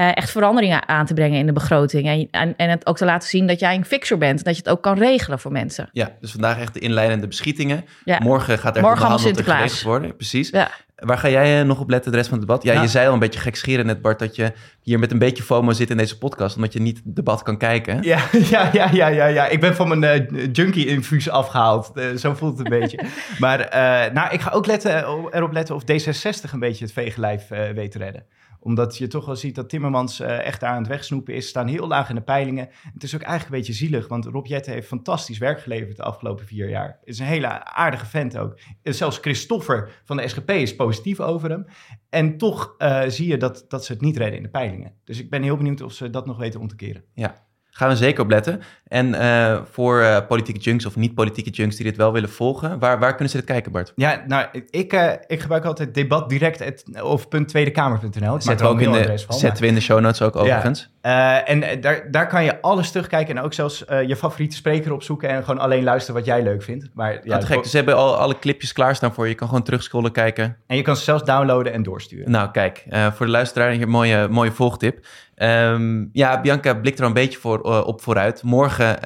uh, 0.01 0.17
echt 0.17 0.31
veranderingen 0.31 0.89
aan 0.89 1.07
te 1.07 1.15
brengen 1.15 1.39
in 1.39 1.47
de 1.47 1.53
begroting. 1.53 2.09
En, 2.09 2.29
en, 2.31 2.57
en, 2.57 2.71
het 2.71 2.87
ook 2.87 2.97
te 2.97 3.05
laten 3.05 3.29
zien 3.29 3.47
dat 3.47 3.61
jij 3.61 3.75
een 3.75 3.85
fixer 3.85 4.19
bent. 4.19 4.45
Dat 4.45 4.57
je 4.57 4.63
het 4.63 4.71
ook 4.71 4.83
kan 4.83 4.99
regelen 4.99 5.39
voor 5.39 5.53
mensen. 5.53 5.89
Ja, 5.93 6.11
dus 6.21 6.31
vandaag 6.31 6.59
echt 6.59 6.75
de 6.75 6.81
inleidende 6.81 7.27
beschietingen. 7.27 7.85
Ja. 8.05 8.19
Morgen 8.23 8.59
gaat 8.59 8.77
er 8.77 8.83
Morgen 8.83 9.01
behandeld 9.01 9.39
en 9.39 9.45
geregeld 9.45 9.83
worden. 9.83 10.17
Precies. 10.17 10.51
Ja. 10.51 10.71
Waar 10.97 11.19
ga 11.19 11.29
jij 11.29 11.63
nog 11.63 11.81
op 11.81 11.91
letten 11.91 12.11
de 12.11 12.17
rest 12.17 12.29
van 12.29 12.39
het 12.39 12.47
debat? 12.47 12.63
Ja, 12.63 12.73
nou, 12.73 12.85
je 12.85 12.91
zei 12.91 13.07
al 13.07 13.13
een 13.13 13.19
beetje 13.19 13.41
gekscheren 13.41 13.87
net, 13.87 14.03
Bart, 14.03 14.19
dat 14.19 14.37
je 14.37 14.53
hier 14.83 14.99
met 14.99 15.11
een 15.11 15.19
beetje 15.19 15.43
FOMO 15.43 15.73
zit 15.73 15.91
in 15.91 15.97
deze 15.97 16.19
podcast, 16.19 16.57
omdat 16.57 16.73
je 16.73 16.81
niet 16.81 17.01
het 17.05 17.17
debat 17.17 17.43
kan 17.43 17.57
kijken. 17.57 18.03
Ja, 18.03 18.29
ja, 18.51 18.71
ja, 18.73 18.91
ja, 18.93 19.07
ja. 19.09 19.27
ja. 19.27 19.47
Ik 19.47 19.61
ben 19.61 19.75
van 19.75 19.99
mijn 19.99 20.29
uh, 20.33 20.49
junkie-infuus 20.53 21.29
afgehaald. 21.29 21.91
Uh, 21.95 22.17
zo 22.17 22.35
voelt 22.35 22.59
het 22.59 22.73
een 22.73 22.79
beetje. 22.81 23.01
Maar 23.39 23.61
uh, 23.61 24.15
nou, 24.15 24.33
ik 24.33 24.41
ga 24.41 24.51
ook 24.51 24.67
letten, 24.67 24.97
erop 25.31 25.53
letten 25.53 25.75
of 25.75 25.83
D66 25.83 26.53
een 26.53 26.59
beetje 26.59 26.85
het 26.85 26.93
vegenlijf 26.93 27.49
weet 27.49 27.91
te 27.91 27.99
redden 27.99 28.27
omdat 28.61 28.97
je 28.97 29.07
toch 29.07 29.27
wel 29.27 29.37
ziet 29.37 29.55
dat 29.55 29.69
Timmermans 29.69 30.21
uh, 30.21 30.45
echt 30.47 30.65
aan 30.65 30.79
het 30.79 30.87
wegsnoepen 30.87 31.35
is. 31.35 31.49
Staan 31.49 31.67
heel 31.67 31.87
laag 31.87 32.09
in 32.09 32.15
de 32.15 32.21
peilingen. 32.21 32.69
Het 32.93 33.03
is 33.03 33.15
ook 33.15 33.21
eigenlijk 33.21 33.53
een 33.53 33.59
beetje 33.59 33.85
zielig. 33.85 34.09
Want 34.09 34.25
Rob 34.25 34.47
Jette 34.47 34.71
heeft 34.71 34.87
fantastisch 34.87 35.39
werk 35.39 35.61
geleverd 35.61 35.97
de 35.97 36.03
afgelopen 36.03 36.47
vier 36.47 36.69
jaar. 36.69 36.99
Is 37.05 37.19
een 37.19 37.27
hele 37.27 37.65
aardige 37.65 38.07
vent 38.07 38.39
ook. 38.39 38.59
En 38.83 38.95
zelfs 38.95 39.19
Christoffer 39.19 40.01
van 40.05 40.17
de 40.17 40.29
SGP 40.29 40.51
is 40.51 40.77
positief 40.77 41.21
over 41.21 41.51
hem. 41.51 41.67
En 42.09 42.37
toch 42.37 42.75
uh, 42.79 43.03
zie 43.07 43.29
je 43.29 43.37
dat, 43.37 43.65
dat 43.69 43.85
ze 43.85 43.93
het 43.93 44.01
niet 44.01 44.17
redden 44.17 44.37
in 44.37 44.43
de 44.43 44.49
peilingen. 44.49 44.70
Dus 45.05 45.19
ik 45.19 45.31
ben 45.31 45.43
heel 45.43 45.57
benieuwd 45.57 45.81
of 45.81 45.93
ze 45.93 46.11
dat 46.11 46.27
nog 46.27 46.39
weten 46.39 46.61
om 46.61 46.69
te 46.69 46.77
keren. 46.77 47.05
Ja, 47.15 47.35
Gaan 47.73 47.89
we 47.89 47.97
zeker 47.97 48.23
op 48.23 48.31
letten. 48.31 48.63
En 48.87 49.15
uh, 49.15 49.61
voor 49.71 50.01
uh, 50.01 50.19
politieke 50.29 50.61
junks 50.61 50.87
of 50.87 50.97
niet-politieke 50.97 51.51
junks 51.51 51.77
die 51.77 51.85
dit 51.85 51.97
wel 51.97 52.13
willen 52.13 52.31
volgen, 52.31 52.79
waar, 52.79 52.99
waar 52.99 53.11
kunnen 53.11 53.31
ze 53.31 53.37
dit 53.37 53.47
kijken, 53.47 53.73
Bart? 53.73 53.93
Ja, 53.97 54.25
nou, 54.27 54.47
ik, 54.71 54.93
uh, 54.93 55.13
ik 55.27 55.41
gebruik 55.41 55.65
altijd 55.65 55.95
debat 55.95 56.29
direct 56.29 56.85
of 57.03 57.27
tweedekamer.nl. 57.47 58.41
Zetten 58.41 58.67
we 58.67 58.73
ook 58.73 58.81
in 58.81 58.93
de, 58.93 59.19
van, 59.19 59.39
zetten 59.39 59.63
we 59.63 59.69
in 59.69 59.75
de 59.75 59.81
show 59.81 60.01
notes 60.01 60.23
ook 60.23 60.37
overigens. 60.37 60.91
Ja. 61.03 61.45
en 61.45 61.81
daar, 61.81 62.11
daar 62.11 62.27
kan 62.27 62.45
je 62.45 62.50
alles 62.61 62.91
terugkijken 62.91 63.37
en 63.37 63.43
ook 63.43 63.53
zelfs 63.53 63.85
je 64.07 64.17
favoriete 64.17 64.57
spreker 64.57 64.93
opzoeken 64.93 65.29
en 65.29 65.45
gewoon 65.45 65.61
alleen 65.61 65.85
luisteren 65.85 66.17
wat 66.17 66.25
jij 66.25 66.43
leuk 66.43 66.63
vindt. 66.63 66.89
Maar, 66.95 67.21
ja, 67.25 67.41
gek, 67.41 67.63
dus 67.63 67.71
ze 67.71 67.77
hebben 67.77 67.97
al 67.97 68.17
alle 68.17 68.39
clipjes 68.39 68.73
klaarstaan 68.73 69.15
voor 69.15 69.25
je. 69.25 69.31
Je 69.31 69.37
kan 69.37 69.49
gewoon 69.49 69.63
terugscrollen, 69.63 70.13
kijken. 70.13 70.57
En 70.67 70.77
je 70.77 70.83
kan 70.83 70.97
ze 70.97 71.03
zelfs 71.03 71.25
downloaden 71.25 71.73
en 71.73 71.83
doorsturen. 71.83 72.31
Nou, 72.31 72.51
kijk, 72.51 72.85
voor 72.91 73.27
de 73.27 73.33
luisteraar 73.33 73.71
hier 73.71 73.83
een 73.83 73.89
mooie, 73.89 74.29
mooie 74.29 74.53
volgtip. 74.53 75.07
Um, 75.37 76.11
ja, 76.13 76.41
Bianca 76.41 76.75
blikt 76.75 76.99
er 76.99 77.05
een 77.05 77.13
beetje 77.13 77.39
voor, 77.39 77.67
uh, 77.67 77.87
op 77.87 78.03
vooruit. 78.03 78.43
Morgen 78.43 78.99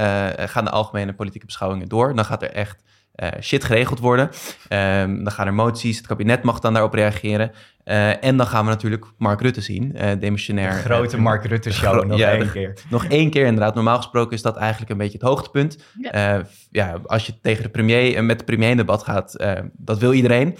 gaan 0.49 0.65
de 0.65 0.71
algemene 0.71 1.15
politieke 1.15 1.47
beschouwingen 1.47 1.89
door. 1.89 2.15
Dan 2.15 2.25
gaat 2.25 2.43
er 2.43 2.51
echt 2.51 2.83
uh, 3.17 3.29
shit 3.41 3.65
geregeld 3.65 3.99
worden. 3.99 4.31
Um, 4.69 5.25
dan 5.25 5.33
gaan 5.33 5.47
er 5.47 5.55
moties, 5.55 5.97
het 5.97 6.07
kabinet 6.07 6.43
mag 6.43 6.61
dan 6.61 6.73
daarop 6.73 6.95
reageren. 6.95 7.53
Uh, 7.85 8.25
en 8.25 8.37
dan 8.37 8.47
gaan 8.47 8.65
we 8.65 8.71
natuurlijk 8.71 9.05
Mark 9.19 9.41
Rutte 9.41 9.61
zien, 9.61 9.93
uh, 9.97 10.11
demissionair. 10.21 10.71
De 10.71 10.77
grote 10.77 11.21
Mark 11.21 11.45
Rutte 11.45 11.73
show, 11.73 12.05
nog 12.05 12.19
ja, 12.19 12.31
één 12.31 12.51
keer. 12.51 12.79
Nog 12.91 13.05
één 13.05 13.31
keer 13.31 13.47
inderdaad. 13.47 13.75
Normaal 13.75 13.97
gesproken 13.97 14.33
is 14.33 14.43
dat 14.43 14.57
eigenlijk 14.57 14.91
een 14.91 14.97
beetje 14.97 15.19
het 15.19 15.27
hoogtepunt. 15.27 15.79
Ja, 16.01 16.39
uh, 16.39 16.45
ja 16.71 16.99
als 17.07 17.27
je 17.27 17.41
tegen 17.41 17.63
de 17.63 17.69
premier 17.69 18.17
en 18.17 18.27
met 18.27 18.39
de 18.39 18.45
premier 18.45 18.71
in 18.71 18.77
debat 18.77 19.03
gaat, 19.03 19.45
dat 19.73 19.99
wil 19.99 20.13
iedereen. 20.13 20.57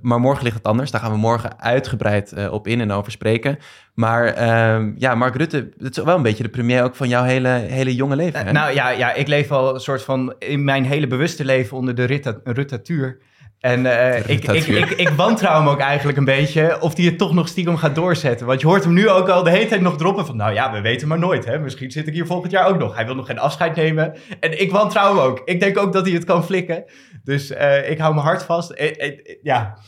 maar 0.00 0.20
morgen 0.20 0.44
ligt 0.44 0.56
het 0.56 0.66
anders. 0.66 0.90
Daar 0.90 1.00
gaan 1.00 1.10
we 1.10 1.16
morgen 1.16 1.60
uitgebreid 1.60 2.48
op 2.50 2.66
in 2.66 2.80
en 2.80 2.90
over 2.90 3.12
spreken. 3.12 3.58
Maar 3.94 4.26
ehm, 4.26 4.92
ja, 4.96 5.14
Mark 5.14 5.36
Rutte, 5.36 5.70
het 5.78 5.96
is 5.96 6.04
wel 6.04 6.16
een 6.16 6.22
beetje 6.22 6.42
de 6.42 6.48
premier 6.48 6.82
ook 6.82 6.94
van 6.94 7.08
jouw 7.08 7.24
hele, 7.24 7.48
hele 7.48 7.94
jonge 7.94 8.16
leven. 8.16 8.46
Hè? 8.46 8.52
Nou 8.52 8.74
ja, 8.74 8.88
ja, 8.88 9.14
ik 9.14 9.26
leef 9.26 9.50
al 9.50 9.74
een 9.74 9.80
soort 9.80 10.02
van 10.02 10.34
in 10.38 10.64
mijn 10.64 10.84
hele 10.84 11.06
bewuste 11.06 11.44
leven 11.44 11.76
onder 11.76 11.94
de 11.94 12.20
Ruttatuur. 12.44 13.18
En 13.60 13.84
uh, 13.84 14.18
ik, 14.18 14.44
ik, 14.44 14.66
ik, 14.66 14.90
ik, 14.90 15.08
wantrouw 15.08 15.58
hem 15.58 15.68
ook 15.68 15.78
eigenlijk 15.78 16.18
een 16.18 16.24
beetje 16.24 16.80
of 16.80 16.96
hij 16.96 17.04
het 17.04 17.18
toch 17.18 17.34
nog 17.34 17.48
stiekem 17.48 17.76
gaat 17.76 17.94
doorzetten. 17.94 18.46
Want 18.46 18.60
je 18.60 18.66
hoort 18.66 18.84
hem 18.84 18.92
nu 18.92 19.08
ook 19.08 19.28
al 19.28 19.42
de 19.42 19.50
hele 19.50 19.66
tijd 19.66 19.80
nog 19.80 19.96
droppen 19.96 20.26
van... 20.26 20.36
nou 20.36 20.52
ja, 20.52 20.72
we 20.72 20.80
weten 20.80 21.08
maar 21.08 21.18
nooit. 21.18 21.44
Hè? 21.44 21.58
Misschien 21.58 21.90
zit 21.90 22.06
ik 22.06 22.14
hier 22.14 22.26
volgend 22.26 22.52
jaar 22.52 22.66
ook 22.66 22.78
nog. 22.78 22.94
Hij 22.94 23.06
wil 23.06 23.14
nog 23.14 23.26
geen 23.26 23.38
afscheid 23.38 23.76
nemen. 23.76 24.16
En 24.40 24.60
ik 24.60 24.70
wantrouw 24.70 25.14
hem 25.14 25.24
ook. 25.24 25.42
Ik 25.44 25.60
denk 25.60 25.78
ook 25.78 25.92
dat 25.92 26.04
hij 26.04 26.14
het 26.14 26.24
kan 26.24 26.44
flikken. 26.44 26.84
Dus 27.24 27.50
uh, 27.50 27.90
ik 27.90 27.98
hou 27.98 28.14
mijn 28.14 28.26
hart 28.26 28.42
vast. 28.42 28.80
Uh, 28.80 29.18
ja, 29.42 29.78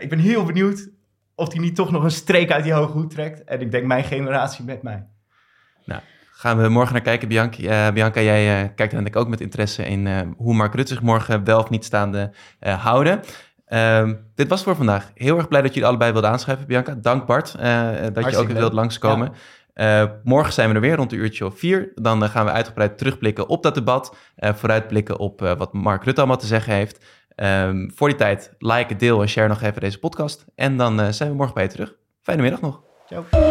ik 0.00 0.08
ben 0.08 0.18
heel 0.18 0.44
benieuwd 0.44 0.90
of 1.34 1.52
hij 1.52 1.60
niet 1.60 1.74
toch 1.74 1.90
nog 1.90 2.04
een 2.04 2.10
streek 2.10 2.50
uit 2.50 2.64
die 2.64 2.72
hoge 2.72 2.92
hoed 2.92 3.10
trekt. 3.10 3.44
En 3.44 3.60
ik 3.60 3.70
denk 3.70 3.84
mijn 3.86 4.04
generatie 4.04 4.64
met 4.64 4.82
mij. 4.82 5.06
Gaan 6.40 6.62
we 6.62 6.68
morgen 6.68 6.92
naar 6.92 7.02
kijken. 7.02 7.28
Bianca, 7.28 7.86
uh, 7.88 7.92
Bianca 7.92 8.20
jij 8.20 8.62
uh, 8.62 8.68
kijkt 8.74 8.92
denk 8.92 9.06
ik 9.06 9.16
ook 9.16 9.28
met 9.28 9.40
interesse 9.40 9.84
in 9.84 10.06
uh, 10.06 10.20
hoe 10.36 10.54
Mark 10.54 10.74
Rutte 10.74 10.92
zich 10.94 11.02
morgen 11.02 11.44
wel 11.44 11.58
of 11.58 11.70
niet 11.70 11.84
staande 11.84 12.32
houden. 12.60 13.20
Ehm, 13.66 14.14
dit 14.34 14.48
was 14.48 14.62
voor 14.62 14.76
vandaag. 14.76 15.10
Heel 15.14 15.36
erg 15.36 15.48
blij 15.48 15.62
dat 15.62 15.74
jullie 15.74 15.88
allebei 15.88 16.12
wilden 16.12 16.30
aanschrijven, 16.30 16.66
Bianca. 16.66 16.94
Dank 16.94 17.26
Bart 17.26 17.52
dat 18.12 18.30
je 18.30 18.36
ook 18.36 18.48
wilt 18.48 18.72
langskomen. 18.72 19.32
morgen 20.24 20.52
zijn 20.52 20.68
we 20.68 20.74
er 20.74 20.80
weer 20.80 20.96
rond 20.96 21.12
een 21.12 21.18
uurtje 21.18 21.46
of 21.46 21.58
vier. 21.58 21.92
Dan 21.94 22.28
gaan 22.28 22.44
we 22.44 22.50
uitgebreid 22.50 22.98
terugblikken 22.98 23.48
op 23.48 23.62
dat 23.62 23.74
debat. 23.74 24.16
vooruitblikken 24.36 25.18
op 25.18 25.40
wat 25.40 25.72
Mark 25.72 26.04
Rutte 26.04 26.20
allemaal 26.20 26.38
te 26.38 26.46
zeggen 26.46 26.72
heeft. 26.72 27.04
Ehm, 27.34 27.88
voor 27.94 28.08
die 28.08 28.16
tijd, 28.16 28.54
like, 28.58 28.96
deel 28.96 29.20
en 29.22 29.28
share 29.28 29.48
nog 29.48 29.62
even 29.62 29.80
deze 29.80 29.98
podcast. 29.98 30.44
En 30.54 30.76
dan 30.76 31.14
zijn 31.14 31.30
we 31.30 31.36
morgen 31.36 31.54
bij 31.54 31.64
je 31.64 31.70
terug. 31.70 31.94
Fijne 32.22 32.42
middag 32.42 32.60
nog. 32.60 32.80
Ciao. 33.06 33.49